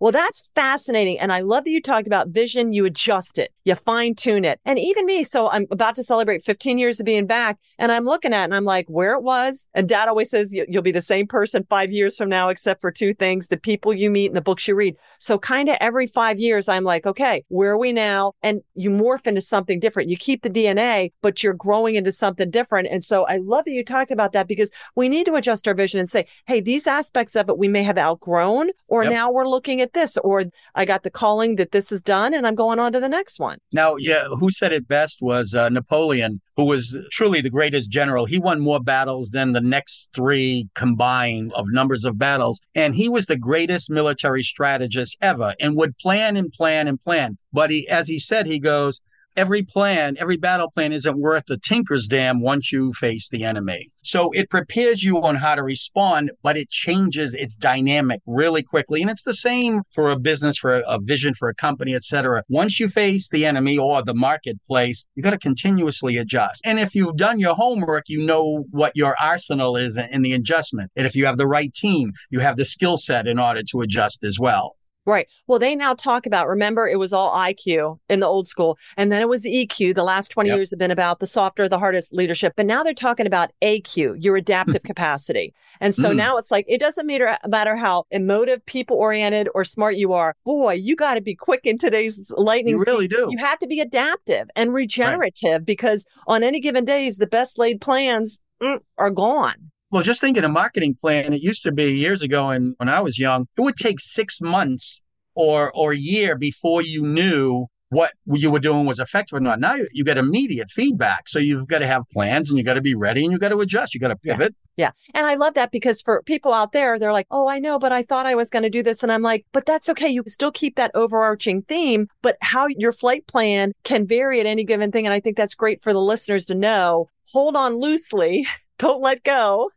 well, 0.00 0.12
that's 0.12 0.48
fascinating. 0.54 1.18
And 1.18 1.32
I 1.32 1.40
love 1.40 1.64
that 1.64 1.70
you 1.70 1.82
talked 1.82 2.06
about 2.06 2.28
vision. 2.28 2.72
You 2.72 2.84
adjust 2.84 3.38
it, 3.38 3.52
you 3.64 3.74
fine 3.74 4.14
tune 4.14 4.44
it. 4.44 4.60
And 4.64 4.78
even 4.78 5.06
me, 5.06 5.24
so 5.24 5.48
I'm 5.48 5.66
about 5.70 5.94
to 5.96 6.02
celebrate 6.02 6.42
15 6.42 6.78
years 6.78 7.00
of 7.00 7.06
being 7.06 7.26
back 7.26 7.58
and 7.78 7.92
I'm 7.92 8.04
looking 8.04 8.32
at 8.32 8.42
it 8.42 8.44
and 8.44 8.54
I'm 8.54 8.64
like, 8.64 8.86
where 8.88 9.14
it 9.14 9.22
was. 9.22 9.68
And 9.74 9.88
dad 9.88 10.08
always 10.08 10.30
says 10.30 10.52
you'll 10.52 10.82
be 10.82 10.92
the 10.92 11.00
same 11.00 11.26
person 11.26 11.66
five 11.68 11.90
years 11.90 12.16
from 12.16 12.28
now, 12.28 12.48
except 12.48 12.80
for 12.80 12.90
two 12.90 13.14
things 13.14 13.48
the 13.48 13.56
people 13.56 13.92
you 13.92 14.10
meet 14.10 14.26
and 14.26 14.36
the 14.36 14.42
books 14.42 14.66
you 14.68 14.74
read. 14.74 14.96
So 15.18 15.38
kind 15.38 15.68
of 15.68 15.76
every 15.80 16.06
five 16.06 16.38
years, 16.38 16.68
I'm 16.68 16.84
like, 16.84 17.06
okay, 17.06 17.44
where 17.48 17.72
are 17.72 17.78
we 17.78 17.92
now? 17.92 18.32
And 18.42 18.60
you 18.74 18.90
morph 18.90 19.26
into 19.26 19.40
something 19.40 19.80
different. 19.80 20.08
You 20.08 20.16
keep 20.16 20.42
the 20.42 20.50
DNA, 20.50 21.12
but 21.22 21.42
you're 21.42 21.54
growing 21.54 21.94
into 21.94 22.12
something 22.12 22.50
different. 22.50 22.88
And 22.88 23.04
so 23.04 23.24
I 23.26 23.38
love 23.38 23.64
that 23.64 23.72
you 23.72 23.84
talked 23.84 24.10
about 24.10 24.32
that 24.32 24.48
because 24.48 24.70
we 24.94 25.08
need 25.08 25.26
to 25.26 25.34
adjust 25.34 25.68
our 25.68 25.74
vision 25.74 26.00
and 26.00 26.08
say, 26.08 26.26
hey, 26.46 26.60
these 26.60 26.86
aspects 26.86 27.36
of 27.36 27.48
it 27.48 27.58
we 27.58 27.68
may 27.68 27.82
have 27.82 27.98
outgrown 27.98 28.70
or 28.86 29.02
yep. 29.02 29.12
now 29.12 29.27
now 29.28 29.34
we're 29.34 29.48
looking 29.48 29.80
at 29.82 29.92
this, 29.92 30.16
or 30.18 30.44
I 30.74 30.84
got 30.84 31.02
the 31.02 31.10
calling 31.10 31.56
that 31.56 31.72
this 31.72 31.92
is 31.92 32.00
done 32.00 32.32
and 32.32 32.46
I'm 32.46 32.54
going 32.54 32.78
on 32.78 32.92
to 32.92 33.00
the 33.00 33.08
next 33.08 33.38
one. 33.38 33.58
Now, 33.72 33.96
yeah, 33.96 34.24
who 34.24 34.50
said 34.50 34.72
it 34.72 34.88
best 34.88 35.20
was 35.20 35.54
uh, 35.54 35.68
Napoleon, 35.68 36.40
who 36.56 36.64
was 36.64 36.96
truly 37.12 37.42
the 37.42 37.50
greatest 37.50 37.90
general. 37.90 38.24
He 38.24 38.38
won 38.38 38.60
more 38.60 38.80
battles 38.80 39.30
than 39.30 39.52
the 39.52 39.60
next 39.60 40.08
three 40.14 40.68
combined 40.74 41.52
of 41.52 41.66
numbers 41.70 42.06
of 42.06 42.18
battles. 42.18 42.62
And 42.74 42.94
he 42.94 43.08
was 43.08 43.26
the 43.26 43.36
greatest 43.36 43.90
military 43.90 44.42
strategist 44.42 45.18
ever 45.20 45.54
and 45.60 45.76
would 45.76 45.98
plan 45.98 46.36
and 46.36 46.50
plan 46.50 46.88
and 46.88 46.98
plan. 46.98 47.36
But 47.52 47.70
he, 47.70 47.86
as 47.88 48.08
he 48.08 48.18
said, 48.18 48.46
he 48.46 48.58
goes, 48.58 49.02
every 49.38 49.62
plan, 49.62 50.16
every 50.18 50.36
battle 50.36 50.68
plan 50.68 50.92
isn't 50.92 51.16
worth 51.16 51.44
the 51.46 51.56
tinker's 51.56 52.08
dam 52.08 52.40
once 52.40 52.72
you 52.72 52.92
face 52.92 53.28
the 53.28 53.44
enemy. 53.44 53.88
So 54.02 54.32
it 54.32 54.50
prepares 54.50 55.04
you 55.04 55.22
on 55.22 55.36
how 55.36 55.54
to 55.54 55.62
respond, 55.62 56.32
but 56.42 56.56
it 56.56 56.70
changes 56.70 57.34
its 57.34 57.56
dynamic 57.56 58.20
really 58.26 58.64
quickly. 58.64 59.00
And 59.00 59.10
it's 59.10 59.22
the 59.22 59.34
same 59.34 59.82
for 59.92 60.10
a 60.10 60.18
business, 60.18 60.58
for 60.58 60.74
a, 60.74 60.82
a 60.88 60.98
vision, 61.00 61.34
for 61.34 61.48
a 61.48 61.54
company, 61.54 61.94
etc. 61.94 62.42
Once 62.48 62.80
you 62.80 62.88
face 62.88 63.30
the 63.30 63.46
enemy 63.46 63.78
or 63.78 64.02
the 64.02 64.14
marketplace, 64.14 65.06
you 65.14 65.22
got 65.22 65.30
to 65.30 65.38
continuously 65.38 66.16
adjust. 66.16 66.62
And 66.64 66.80
if 66.80 66.94
you've 66.94 67.16
done 67.16 67.38
your 67.38 67.54
homework, 67.54 68.08
you 68.08 68.24
know 68.24 68.64
what 68.70 68.92
your 68.96 69.14
arsenal 69.22 69.76
is 69.76 69.96
in 69.96 70.22
the 70.22 70.32
adjustment. 70.32 70.90
And 70.96 71.06
if 71.06 71.14
you 71.14 71.26
have 71.26 71.38
the 71.38 71.46
right 71.46 71.72
team, 71.72 72.12
you 72.30 72.40
have 72.40 72.56
the 72.56 72.64
skill 72.64 72.96
set 72.96 73.28
in 73.28 73.38
order 73.38 73.60
to 73.70 73.80
adjust 73.82 74.24
as 74.24 74.38
well. 74.40 74.74
Right. 75.08 75.30
Well, 75.46 75.58
they 75.58 75.74
now 75.74 75.94
talk 75.94 76.26
about, 76.26 76.48
remember, 76.48 76.86
it 76.86 76.98
was 76.98 77.14
all 77.14 77.34
IQ 77.34 77.98
in 78.10 78.20
the 78.20 78.26
old 78.26 78.46
school. 78.46 78.76
And 78.98 79.10
then 79.10 79.22
it 79.22 79.28
was 79.28 79.44
EQ. 79.44 79.94
The 79.94 80.02
last 80.02 80.28
20 80.28 80.50
yep. 80.50 80.56
years 80.58 80.70
have 80.70 80.78
been 80.78 80.90
about 80.90 81.20
the 81.20 81.26
softer, 81.26 81.66
the 81.66 81.78
hardest 81.78 82.12
leadership. 82.12 82.52
But 82.56 82.66
now 82.66 82.82
they're 82.82 82.92
talking 82.92 83.26
about 83.26 83.50
AQ, 83.62 84.22
your 84.22 84.36
adaptive 84.36 84.82
capacity. 84.82 85.54
And 85.80 85.94
so 85.94 86.10
mm. 86.10 86.16
now 86.16 86.36
it's 86.36 86.50
like, 86.50 86.66
it 86.68 86.78
doesn't 86.78 87.06
matter, 87.06 87.38
matter 87.46 87.74
how 87.74 88.04
emotive, 88.10 88.64
people 88.66 88.98
oriented, 88.98 89.48
or 89.54 89.64
smart 89.64 89.96
you 89.96 90.12
are. 90.12 90.36
Boy, 90.44 90.74
you 90.74 90.94
got 90.94 91.14
to 91.14 91.22
be 91.22 91.34
quick 91.34 91.60
in 91.64 91.78
today's 91.78 92.30
lightning 92.36 92.76
You 92.76 92.84
really 92.86 93.06
speed. 93.06 93.16
do. 93.16 93.28
You 93.30 93.38
have 93.38 93.58
to 93.60 93.66
be 93.66 93.80
adaptive 93.80 94.50
and 94.56 94.74
regenerative 94.74 95.50
right. 95.50 95.64
because 95.64 96.04
on 96.26 96.42
any 96.42 96.60
given 96.60 96.84
days, 96.84 97.16
the 97.16 97.26
best 97.26 97.58
laid 97.58 97.80
plans 97.80 98.40
mm, 98.62 98.78
are 98.98 99.10
gone. 99.10 99.70
Well, 99.90 100.02
just 100.02 100.20
thinking 100.20 100.44
a 100.44 100.48
marketing 100.48 100.96
plan, 101.00 101.32
it 101.32 101.42
used 101.42 101.62
to 101.62 101.72
be 101.72 101.92
years 101.92 102.22
ago 102.22 102.50
and 102.50 102.74
when 102.78 102.88
I 102.88 103.00
was 103.00 103.18
young, 103.18 103.46
it 103.56 103.60
would 103.60 103.76
take 103.76 104.00
six 104.00 104.40
months 104.40 105.00
or 105.34 105.70
or 105.72 105.92
a 105.92 105.96
year 105.96 106.36
before 106.36 106.82
you 106.82 107.06
knew 107.06 107.66
what 107.90 108.12
you 108.26 108.50
were 108.50 108.58
doing 108.58 108.84
was 108.84 108.98
effective 108.98 109.36
or 109.36 109.40
not. 109.40 109.60
Now 109.60 109.74
you, 109.74 109.88
you 109.92 110.04
get 110.04 110.18
immediate 110.18 110.70
feedback. 110.70 111.28
So 111.28 111.38
you've 111.38 111.66
got 111.66 111.78
to 111.78 111.86
have 111.86 112.02
plans 112.12 112.50
and 112.50 112.58
you've 112.58 112.66
got 112.66 112.74
to 112.74 112.82
be 112.82 112.94
ready 112.94 113.22
and 113.24 113.32
you've 113.32 113.40
got 113.40 113.48
to 113.48 113.60
adjust. 113.60 113.94
You 113.94 114.00
got 114.00 114.08
to 114.08 114.16
pivot. 114.16 114.54
Yeah. 114.76 114.86
yeah. 114.86 115.18
And 115.18 115.26
I 115.26 115.34
love 115.34 115.54
that 115.54 115.72
because 115.72 116.02
for 116.02 116.22
people 116.22 116.52
out 116.52 116.72
there, 116.72 116.98
they're 116.98 117.12
like, 117.12 117.26
oh, 117.30 117.48
I 117.48 117.58
know, 117.58 117.78
but 117.78 117.92
I 117.92 118.02
thought 118.02 118.26
I 118.26 118.34
was 118.34 118.50
going 118.50 118.62
to 118.62 118.70
do 118.70 118.82
this. 118.82 119.02
And 119.02 119.10
I'm 119.10 119.22
like, 119.22 119.46
but 119.52 119.64
that's 119.64 119.88
okay. 119.88 120.08
You 120.08 120.22
still 120.26 120.52
keep 120.52 120.76
that 120.76 120.90
overarching 120.94 121.62
theme, 121.62 122.08
but 122.20 122.36
how 122.42 122.66
your 122.66 122.92
flight 122.92 123.26
plan 123.26 123.72
can 123.84 124.06
vary 124.06 124.40
at 124.40 124.46
any 124.46 124.64
given 124.64 124.92
thing. 124.92 125.06
And 125.06 125.14
I 125.14 125.20
think 125.20 125.36
that's 125.36 125.54
great 125.54 125.82
for 125.82 125.92
the 125.92 126.00
listeners 126.00 126.44
to 126.46 126.54
know. 126.54 127.08
Hold 127.32 127.56
on 127.56 127.80
loosely. 127.80 128.46
Don't 128.78 129.00
let 129.00 129.24
go. 129.24 129.70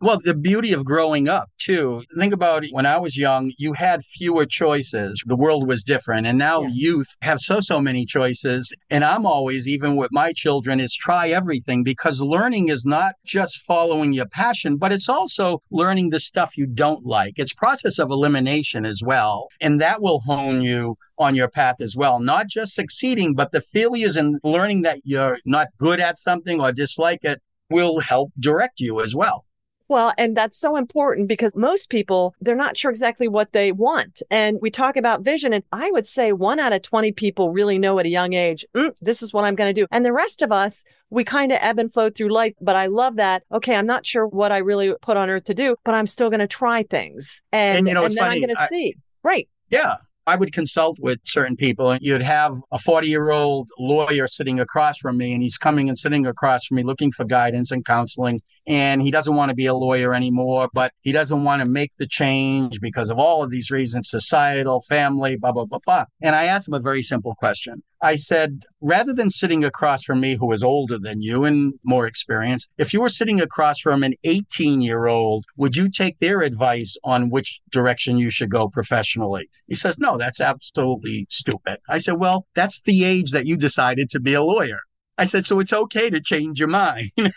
Well, 0.00 0.20
the 0.22 0.34
beauty 0.34 0.72
of 0.72 0.84
growing 0.84 1.28
up, 1.28 1.50
too. 1.58 2.04
Think 2.16 2.32
about 2.32 2.64
it. 2.64 2.72
when 2.72 2.86
I 2.86 2.98
was 2.98 3.18
young, 3.18 3.50
you 3.58 3.72
had 3.72 4.04
fewer 4.04 4.46
choices. 4.46 5.20
The 5.26 5.34
world 5.34 5.66
was 5.66 5.82
different. 5.82 6.24
And 6.24 6.38
now 6.38 6.62
yes. 6.62 6.76
youth 6.76 7.16
have 7.20 7.40
so, 7.40 7.58
so 7.58 7.80
many 7.80 8.06
choices. 8.06 8.72
And 8.90 9.04
I'm 9.04 9.26
always, 9.26 9.66
even 9.66 9.96
with 9.96 10.10
my 10.12 10.32
children, 10.32 10.78
is 10.78 10.94
try 10.94 11.30
everything 11.30 11.82
because 11.82 12.22
learning 12.22 12.68
is 12.68 12.86
not 12.86 13.14
just 13.26 13.60
following 13.62 14.12
your 14.12 14.26
passion, 14.26 14.76
but 14.76 14.92
it's 14.92 15.08
also 15.08 15.62
learning 15.72 16.10
the 16.10 16.20
stuff 16.20 16.56
you 16.56 16.68
don't 16.68 17.04
like. 17.04 17.32
It's 17.36 17.52
process 17.52 17.98
of 17.98 18.12
elimination 18.12 18.86
as 18.86 19.02
well. 19.04 19.48
And 19.60 19.80
that 19.80 20.00
will 20.00 20.20
hone 20.20 20.60
you 20.60 20.94
on 21.18 21.34
your 21.34 21.48
path 21.48 21.80
as 21.80 21.96
well. 21.96 22.20
Not 22.20 22.46
just 22.46 22.76
succeeding, 22.76 23.34
but 23.34 23.50
the 23.50 23.60
failures 23.60 24.14
and 24.14 24.38
learning 24.44 24.82
that 24.82 25.00
you're 25.02 25.38
not 25.44 25.66
good 25.76 25.98
at 25.98 26.18
something 26.18 26.60
or 26.60 26.70
dislike 26.70 27.24
it 27.24 27.42
will 27.70 28.00
help 28.00 28.32
direct 28.38 28.80
you 28.80 29.00
as 29.00 29.14
well. 29.14 29.44
Well, 29.88 30.12
and 30.18 30.36
that's 30.36 30.58
so 30.58 30.76
important 30.76 31.28
because 31.28 31.56
most 31.56 31.88
people, 31.88 32.34
they're 32.42 32.54
not 32.54 32.76
sure 32.76 32.90
exactly 32.90 33.26
what 33.26 33.52
they 33.52 33.72
want. 33.72 34.20
And 34.30 34.58
we 34.60 34.70
talk 34.70 34.98
about 34.98 35.22
vision, 35.22 35.54
and 35.54 35.64
I 35.72 35.90
would 35.90 36.06
say 36.06 36.32
one 36.32 36.60
out 36.60 36.74
of 36.74 36.82
20 36.82 37.12
people 37.12 37.50
really 37.50 37.78
know 37.78 37.98
at 37.98 38.04
a 38.04 38.10
young 38.10 38.34
age, 38.34 38.66
mm, 38.76 38.94
this 39.00 39.22
is 39.22 39.32
what 39.32 39.44
I'm 39.44 39.54
going 39.54 39.74
to 39.74 39.80
do. 39.80 39.86
And 39.90 40.04
the 40.04 40.12
rest 40.12 40.42
of 40.42 40.52
us, 40.52 40.84
we 41.08 41.24
kind 41.24 41.52
of 41.52 41.58
ebb 41.62 41.78
and 41.78 41.90
flow 41.90 42.10
through 42.10 42.28
life. 42.28 42.52
But 42.60 42.76
I 42.76 42.86
love 42.86 43.16
that. 43.16 43.44
Okay, 43.50 43.74
I'm 43.74 43.86
not 43.86 44.04
sure 44.04 44.26
what 44.26 44.52
I 44.52 44.58
really 44.58 44.94
put 45.00 45.16
on 45.16 45.30
earth 45.30 45.44
to 45.44 45.54
do, 45.54 45.74
but 45.84 45.94
I'm 45.94 46.06
still 46.06 46.28
going 46.28 46.40
to 46.40 46.46
try 46.46 46.82
things. 46.82 47.40
And, 47.50 47.78
and, 47.78 47.88
you 47.88 47.94
know, 47.94 48.04
and 48.04 48.12
then 48.12 48.24
funny. 48.24 48.36
I'm 48.36 48.42
going 48.42 48.56
to 48.56 48.66
see. 48.68 48.94
Right. 49.22 49.48
Yeah. 49.70 49.96
I 50.28 50.36
would 50.36 50.52
consult 50.52 50.98
with 51.00 51.20
certain 51.24 51.56
people, 51.56 51.90
and 51.90 52.02
you'd 52.02 52.22
have 52.22 52.54
a 52.70 52.78
40 52.78 53.08
year 53.08 53.30
old 53.30 53.70
lawyer 53.78 54.26
sitting 54.26 54.60
across 54.60 54.98
from 54.98 55.16
me, 55.16 55.32
and 55.32 55.42
he's 55.42 55.56
coming 55.56 55.88
and 55.88 55.98
sitting 55.98 56.26
across 56.26 56.66
from 56.66 56.76
me 56.76 56.82
looking 56.82 57.10
for 57.12 57.24
guidance 57.24 57.70
and 57.70 57.82
counseling. 57.82 58.38
And 58.66 59.00
he 59.00 59.10
doesn't 59.10 59.34
want 59.34 59.48
to 59.48 59.54
be 59.54 59.64
a 59.64 59.72
lawyer 59.72 60.12
anymore, 60.12 60.68
but 60.74 60.92
he 61.00 61.12
doesn't 61.12 61.44
want 61.44 61.62
to 61.62 61.66
make 61.66 61.92
the 61.96 62.06
change 62.06 62.78
because 62.82 63.08
of 63.08 63.18
all 63.18 63.42
of 63.42 63.50
these 63.50 63.70
reasons 63.70 64.10
societal, 64.10 64.82
family, 64.82 65.36
blah, 65.36 65.52
blah, 65.52 65.64
blah, 65.64 65.78
blah. 65.86 66.04
And 66.20 66.36
I 66.36 66.44
asked 66.44 66.68
him 66.68 66.74
a 66.74 66.80
very 66.80 67.00
simple 67.00 67.34
question 67.34 67.82
I 68.00 68.16
said, 68.16 68.64
rather 68.80 69.12
than 69.12 69.30
sitting 69.30 69.64
across 69.64 70.04
from 70.04 70.20
me 70.20 70.36
who 70.36 70.52
is 70.52 70.62
older 70.62 70.98
than 70.98 71.20
you 71.20 71.44
and 71.44 71.74
more 71.84 72.06
experienced, 72.06 72.70
if 72.78 72.92
you 72.92 73.00
were 73.00 73.08
sitting 73.08 73.40
across 73.40 73.80
from 73.80 74.02
an 74.02 74.14
18 74.24 74.80
year 74.80 75.06
old, 75.06 75.44
would 75.56 75.74
you 75.74 75.90
take 75.90 76.18
their 76.18 76.42
advice 76.42 76.96
on 77.02 77.30
which 77.30 77.60
direction 77.70 78.18
you 78.18 78.30
should 78.30 78.50
go 78.50 78.68
professionally? 78.68 79.48
He 79.66 79.74
says, 79.74 79.98
no, 79.98 80.16
that's 80.16 80.40
absolutely 80.40 81.26
stupid. 81.28 81.78
I 81.88 81.98
said, 81.98 82.18
well, 82.18 82.46
that's 82.54 82.82
the 82.82 83.04
age 83.04 83.32
that 83.32 83.46
you 83.46 83.56
decided 83.56 84.10
to 84.10 84.20
be 84.20 84.34
a 84.34 84.42
lawyer. 84.42 84.80
I 85.18 85.24
said, 85.24 85.44
so 85.44 85.58
it's 85.58 85.72
okay 85.72 86.08
to 86.10 86.20
change 86.20 86.58
your 86.58 86.68
mind. 86.68 87.10
I 87.18 87.32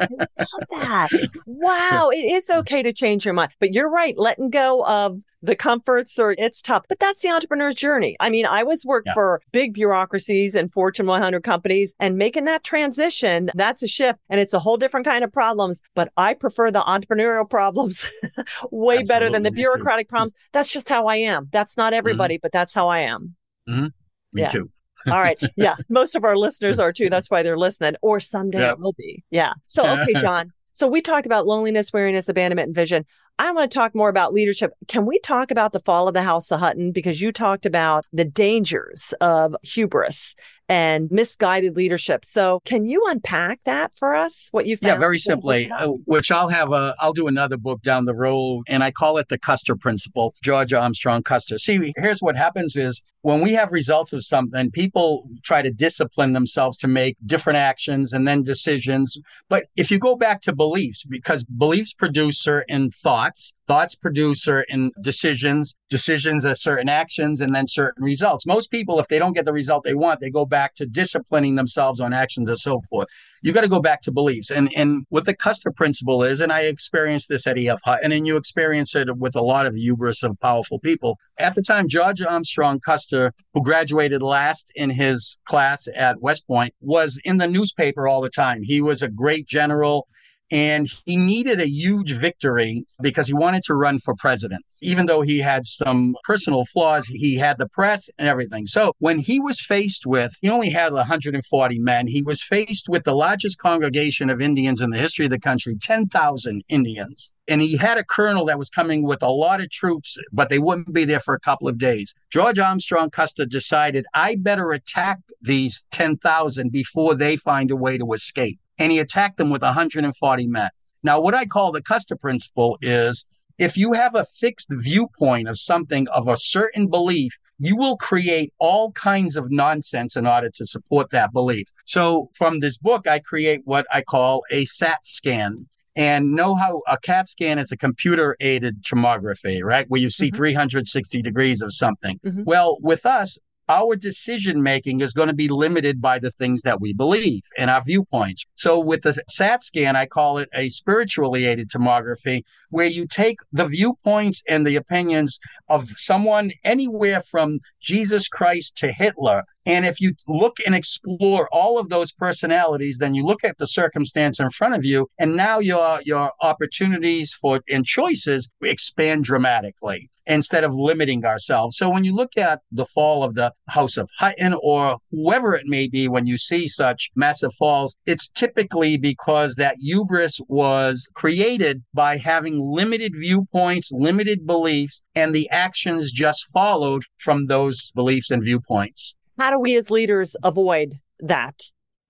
love 0.00 0.28
that. 0.70 1.08
Wow. 1.46 2.10
It 2.12 2.24
is 2.24 2.50
okay 2.50 2.82
to 2.82 2.92
change 2.92 3.24
your 3.24 3.34
mind. 3.34 3.52
But 3.60 3.72
you're 3.72 3.88
right. 3.88 4.16
Letting 4.18 4.50
go 4.50 4.84
of 4.84 5.20
the 5.40 5.54
comforts 5.54 6.18
or 6.18 6.34
it's 6.38 6.60
tough, 6.62 6.84
but 6.88 6.98
that's 6.98 7.20
the 7.20 7.28
entrepreneur's 7.28 7.76
journey. 7.76 8.16
I 8.18 8.30
mean, 8.30 8.46
I 8.46 8.62
was 8.62 8.84
worked 8.84 9.08
yeah. 9.08 9.14
for 9.14 9.42
big 9.52 9.74
bureaucracies 9.74 10.54
and 10.54 10.72
Fortune 10.72 11.06
100 11.06 11.42
companies 11.42 11.94
and 12.00 12.16
making 12.16 12.46
that 12.46 12.64
transition, 12.64 13.50
that's 13.54 13.82
a 13.82 13.88
shift 13.88 14.18
and 14.28 14.40
it's 14.40 14.54
a 14.54 14.58
whole 14.58 14.76
different 14.76 15.06
kind 15.06 15.22
of 15.22 15.32
problems. 15.32 15.82
But 15.94 16.12
I 16.16 16.34
prefer 16.34 16.70
the 16.70 16.82
entrepreneurial 16.82 17.48
problems 17.48 18.08
way 18.70 18.98
Absolutely, 18.98 19.04
better 19.04 19.30
than 19.30 19.42
the 19.42 19.52
bureaucratic 19.52 20.08
problems. 20.08 20.34
That's 20.52 20.72
just 20.72 20.88
how 20.88 21.06
I 21.06 21.16
am. 21.16 21.48
That's 21.52 21.76
not 21.76 21.92
mm-hmm. 21.92 21.98
everybody, 21.98 22.36
mm-hmm. 22.36 22.42
but 22.42 22.52
that's 22.52 22.74
how 22.74 22.88
I 22.88 23.00
am. 23.00 23.36
Mm-hmm. 23.68 23.86
Me 24.32 24.42
yeah. 24.42 24.48
too. 24.48 24.70
All 25.06 25.20
right. 25.20 25.40
Yeah. 25.56 25.76
Most 25.88 26.16
of 26.16 26.24
our 26.24 26.36
listeners 26.36 26.78
are 26.78 26.90
too. 26.90 27.08
That's 27.08 27.30
why 27.30 27.42
they're 27.42 27.56
listening. 27.56 27.94
Or 28.02 28.18
someday 28.18 28.58
yep. 28.58 28.74
it 28.74 28.78
will 28.80 28.92
be. 28.92 29.22
Yeah. 29.30 29.52
So, 29.66 29.86
okay, 29.86 30.12
John. 30.20 30.52
So 30.72 30.88
we 30.88 31.00
talked 31.00 31.26
about 31.26 31.46
loneliness, 31.46 31.92
weariness, 31.92 32.28
abandonment, 32.28 32.68
and 32.68 32.74
vision. 32.74 33.06
I 33.38 33.50
want 33.50 33.70
to 33.70 33.74
talk 33.76 33.94
more 33.96 34.08
about 34.08 34.32
leadership. 34.32 34.72
Can 34.86 35.06
we 35.06 35.18
talk 35.18 35.50
about 35.50 35.72
the 35.72 35.80
fall 35.80 36.06
of 36.06 36.14
the 36.14 36.22
House 36.22 36.52
of 36.52 36.60
Hutton? 36.60 36.92
Because 36.92 37.20
you 37.20 37.32
talked 37.32 37.66
about 37.66 38.06
the 38.12 38.24
dangers 38.24 39.12
of 39.20 39.56
hubris 39.62 40.36
and 40.68 41.10
misguided 41.10 41.76
leadership. 41.76 42.24
So, 42.24 42.60
can 42.64 42.86
you 42.86 43.04
unpack 43.08 43.60
that 43.64 43.94
for 43.94 44.14
us? 44.14 44.48
What 44.52 44.66
you 44.66 44.76
found? 44.76 44.94
Yeah, 44.94 44.98
very 44.98 45.18
simply, 45.18 45.70
uh, 45.70 45.88
which 46.06 46.30
I'll 46.30 46.48
have 46.48 46.72
a, 46.72 46.94
I'll 47.00 47.12
do 47.12 47.26
another 47.26 47.56
book 47.56 47.82
down 47.82 48.04
the 48.04 48.14
road, 48.14 48.62
and 48.68 48.82
I 48.82 48.90
call 48.90 49.18
it 49.18 49.28
the 49.28 49.38
Custer 49.38 49.76
Principle, 49.76 50.34
George 50.42 50.72
Armstrong 50.72 51.22
Custer. 51.22 51.58
See, 51.58 51.92
here's 51.96 52.20
what 52.20 52.36
happens 52.36 52.76
is 52.76 53.02
when 53.22 53.40
we 53.40 53.52
have 53.52 53.72
results 53.72 54.12
of 54.12 54.24
something, 54.24 54.70
people 54.70 55.26
try 55.42 55.62
to 55.62 55.70
discipline 55.70 56.32
themselves 56.32 56.78
to 56.78 56.88
make 56.88 57.16
different 57.24 57.56
actions 57.56 58.12
and 58.12 58.28
then 58.28 58.42
decisions. 58.42 59.18
But 59.48 59.64
if 59.76 59.90
you 59.90 59.98
go 59.98 60.16
back 60.16 60.40
to 60.42 60.54
beliefs, 60.54 61.04
because 61.08 61.44
beliefs 61.44 61.94
produce 61.94 62.38
certain 62.38 62.90
thoughts, 62.90 63.23
thoughts 63.66 63.94
produce 63.94 64.42
certain 64.42 64.90
decisions, 65.00 65.76
decisions 65.88 66.44
are 66.44 66.54
certain 66.54 66.88
actions, 66.88 67.40
and 67.40 67.54
then 67.54 67.66
certain 67.66 68.02
results. 68.02 68.46
Most 68.46 68.70
people, 68.70 69.00
if 69.00 69.08
they 69.08 69.18
don't 69.18 69.32
get 69.32 69.44
the 69.44 69.52
result 69.52 69.84
they 69.84 69.94
want, 69.94 70.20
they 70.20 70.30
go 70.30 70.44
back 70.44 70.74
to 70.74 70.86
disciplining 70.86 71.54
themselves 71.54 72.00
on 72.00 72.12
actions 72.12 72.48
and 72.48 72.58
so 72.58 72.80
forth. 72.90 73.08
You 73.42 73.52
got 73.52 73.62
to 73.62 73.68
go 73.68 73.80
back 73.80 74.00
to 74.02 74.12
beliefs. 74.12 74.50
And 74.50 74.70
and 74.76 75.04
what 75.10 75.24
the 75.26 75.34
Custer 75.34 75.70
principle 75.70 76.22
is, 76.22 76.40
and 76.40 76.52
I 76.52 76.62
experienced 76.62 77.28
this 77.28 77.46
at 77.46 77.58
EF 77.58 77.80
Hutton, 77.84 78.04
and 78.04 78.12
then 78.12 78.24
you 78.24 78.36
experience 78.36 78.94
it 78.94 79.16
with 79.16 79.36
a 79.36 79.42
lot 79.42 79.66
of 79.66 79.74
hubris 79.74 80.22
of 80.22 80.38
powerful 80.40 80.78
people. 80.78 81.18
At 81.38 81.54
the 81.54 81.62
time, 81.62 81.88
George 81.88 82.22
Armstrong 82.22 82.80
Custer, 82.80 83.32
who 83.52 83.62
graduated 83.62 84.22
last 84.22 84.70
in 84.74 84.90
his 84.90 85.38
class 85.46 85.88
at 85.94 86.20
West 86.20 86.46
Point, 86.46 86.74
was 86.80 87.20
in 87.24 87.38
the 87.38 87.48
newspaper 87.48 88.08
all 88.08 88.20
the 88.20 88.30
time. 88.30 88.62
He 88.62 88.80
was 88.80 89.02
a 89.02 89.08
great 89.08 89.46
general. 89.46 90.06
And 90.54 90.86
he 91.04 91.16
needed 91.16 91.60
a 91.60 91.68
huge 91.68 92.12
victory 92.12 92.86
because 93.02 93.26
he 93.26 93.34
wanted 93.34 93.64
to 93.64 93.74
run 93.74 93.98
for 93.98 94.14
president. 94.14 94.64
Even 94.80 95.06
though 95.06 95.20
he 95.20 95.40
had 95.40 95.66
some 95.66 96.14
personal 96.22 96.64
flaws, 96.66 97.08
he 97.08 97.34
had 97.34 97.58
the 97.58 97.68
press 97.68 98.08
and 98.20 98.28
everything. 98.28 98.64
So 98.66 98.92
when 99.00 99.18
he 99.18 99.40
was 99.40 99.60
faced 99.60 100.06
with, 100.06 100.32
he 100.40 100.48
only 100.48 100.70
had 100.70 100.92
140 100.92 101.78
men. 101.80 102.06
He 102.06 102.22
was 102.22 102.40
faced 102.40 102.88
with 102.88 103.02
the 103.02 103.16
largest 103.16 103.58
congregation 103.58 104.30
of 104.30 104.40
Indians 104.40 104.80
in 104.80 104.90
the 104.90 104.96
history 104.96 105.24
of 105.24 105.32
the 105.32 105.40
country, 105.40 105.74
10,000 105.74 106.62
Indians. 106.68 107.32
And 107.48 107.60
he 107.60 107.76
had 107.76 107.98
a 107.98 108.04
colonel 108.04 108.44
that 108.44 108.56
was 108.56 108.70
coming 108.70 109.02
with 109.02 109.24
a 109.24 109.28
lot 109.28 109.60
of 109.60 109.70
troops, 109.70 110.16
but 110.32 110.50
they 110.50 110.60
wouldn't 110.60 110.94
be 110.94 111.04
there 111.04 111.18
for 111.18 111.34
a 111.34 111.40
couple 111.40 111.66
of 111.66 111.78
days. 111.78 112.14
George 112.30 112.60
Armstrong 112.60 113.10
Custer 113.10 113.44
decided, 113.44 114.06
I 114.14 114.36
better 114.36 114.70
attack 114.70 115.18
these 115.42 115.82
10,000 115.90 116.70
before 116.70 117.16
they 117.16 117.36
find 117.36 117.72
a 117.72 117.76
way 117.76 117.98
to 117.98 118.12
escape 118.12 118.60
and 118.78 118.92
he 118.92 118.98
attacked 118.98 119.38
them 119.38 119.50
with 119.50 119.62
140 119.62 120.48
men. 120.48 120.68
Now, 121.02 121.20
what 121.20 121.34
I 121.34 121.44
call 121.44 121.72
the 121.72 121.82
Custer 121.82 122.16
principle 122.16 122.78
is 122.80 123.26
if 123.58 123.76
you 123.76 123.92
have 123.92 124.14
a 124.14 124.24
fixed 124.24 124.68
viewpoint 124.70 125.48
of 125.48 125.58
something 125.58 126.08
of 126.08 126.28
a 126.28 126.36
certain 126.36 126.88
belief, 126.88 127.38
you 127.58 127.76
will 127.76 127.96
create 127.96 128.52
all 128.58 128.90
kinds 128.92 129.36
of 129.36 129.50
nonsense 129.50 130.16
in 130.16 130.26
order 130.26 130.50
to 130.50 130.66
support 130.66 131.10
that 131.10 131.32
belief. 131.32 131.66
So 131.84 132.30
from 132.34 132.60
this 132.60 132.78
book, 132.78 133.06
I 133.06 133.20
create 133.20 133.60
what 133.64 133.86
I 133.92 134.02
call 134.02 134.42
a 134.50 134.64
SAT 134.64 135.04
scan. 135.04 135.68
And 135.96 136.32
know 136.32 136.56
how 136.56 136.82
a 136.88 136.98
CAT 136.98 137.28
scan 137.28 137.60
is 137.60 137.70
a 137.70 137.76
computer 137.76 138.36
aided 138.40 138.82
tomography, 138.82 139.62
right? 139.62 139.88
Where 139.88 140.00
you 140.00 140.10
see 140.10 140.26
mm-hmm. 140.26 140.36
360 140.38 141.22
degrees 141.22 141.62
of 141.62 141.72
something. 141.72 142.18
Mm-hmm. 142.26 142.42
Well, 142.42 142.78
with 142.80 143.06
us, 143.06 143.38
our 143.68 143.96
decision 143.96 144.62
making 144.62 145.00
is 145.00 145.12
going 145.12 145.28
to 145.28 145.34
be 145.34 145.48
limited 145.48 146.00
by 146.00 146.18
the 146.18 146.30
things 146.30 146.62
that 146.62 146.80
we 146.80 146.92
believe 146.92 147.42
and 147.58 147.70
our 147.70 147.82
viewpoints. 147.82 148.44
So 148.54 148.78
with 148.78 149.02
the 149.02 149.12
SAT 149.28 149.62
scan, 149.62 149.96
I 149.96 150.06
call 150.06 150.38
it 150.38 150.48
a 150.54 150.68
spiritually 150.68 151.46
aided 151.46 151.70
tomography, 151.70 152.42
where 152.70 152.86
you 152.86 153.06
take 153.06 153.38
the 153.52 153.66
viewpoints 153.66 154.42
and 154.48 154.66
the 154.66 154.76
opinions 154.76 155.38
of 155.68 155.88
someone 155.90 156.52
anywhere 156.64 157.22
from 157.22 157.58
Jesus 157.80 158.28
Christ 158.28 158.76
to 158.78 158.92
Hitler 158.92 159.44
and 159.66 159.86
if 159.86 160.00
you 160.00 160.14
look 160.28 160.58
and 160.66 160.74
explore 160.74 161.48
all 161.52 161.78
of 161.78 161.88
those 161.88 162.12
personalities, 162.12 162.98
then 162.98 163.14
you 163.14 163.24
look 163.24 163.44
at 163.44 163.58
the 163.58 163.66
circumstance 163.66 164.38
in 164.38 164.50
front 164.50 164.74
of 164.74 164.84
you, 164.84 165.08
and 165.18 165.36
now 165.36 165.58
your 165.58 166.00
your 166.04 166.32
opportunities 166.42 167.34
for 167.34 167.60
and 167.68 167.84
choices 167.84 168.50
expand 168.62 169.24
dramatically 169.24 170.10
instead 170.26 170.64
of 170.64 170.74
limiting 170.74 171.24
ourselves. 171.24 171.76
So 171.76 171.90
when 171.90 172.04
you 172.04 172.14
look 172.14 172.36
at 172.36 172.60
the 172.72 172.86
fall 172.86 173.22
of 173.22 173.34
the 173.34 173.52
House 173.68 173.96
of 173.96 174.08
Hutton 174.18 174.56
or 174.62 174.98
whoever 175.10 175.54
it 175.54 175.66
may 175.66 175.88
be, 175.88 176.08
when 176.08 176.26
you 176.26 176.38
see 176.38 176.66
such 176.66 177.10
massive 177.14 177.54
falls, 177.54 177.96
it's 178.06 178.30
typically 178.30 178.96
because 178.96 179.56
that 179.56 179.76
hubris 179.80 180.40
was 180.48 181.08
created 181.14 181.82
by 181.92 182.16
having 182.16 182.60
limited 182.60 183.12
viewpoints, 183.14 183.92
limited 183.92 184.46
beliefs, 184.46 185.02
and 185.14 185.34
the 185.34 185.48
actions 185.50 186.12
just 186.12 186.46
followed 186.52 187.02
from 187.18 187.46
those 187.46 187.92
beliefs 187.94 188.30
and 188.30 188.42
viewpoints. 188.42 189.14
How 189.38 189.50
do 189.50 189.58
we 189.58 189.76
as 189.76 189.90
leaders 189.90 190.36
avoid 190.44 190.94
that? 191.20 191.62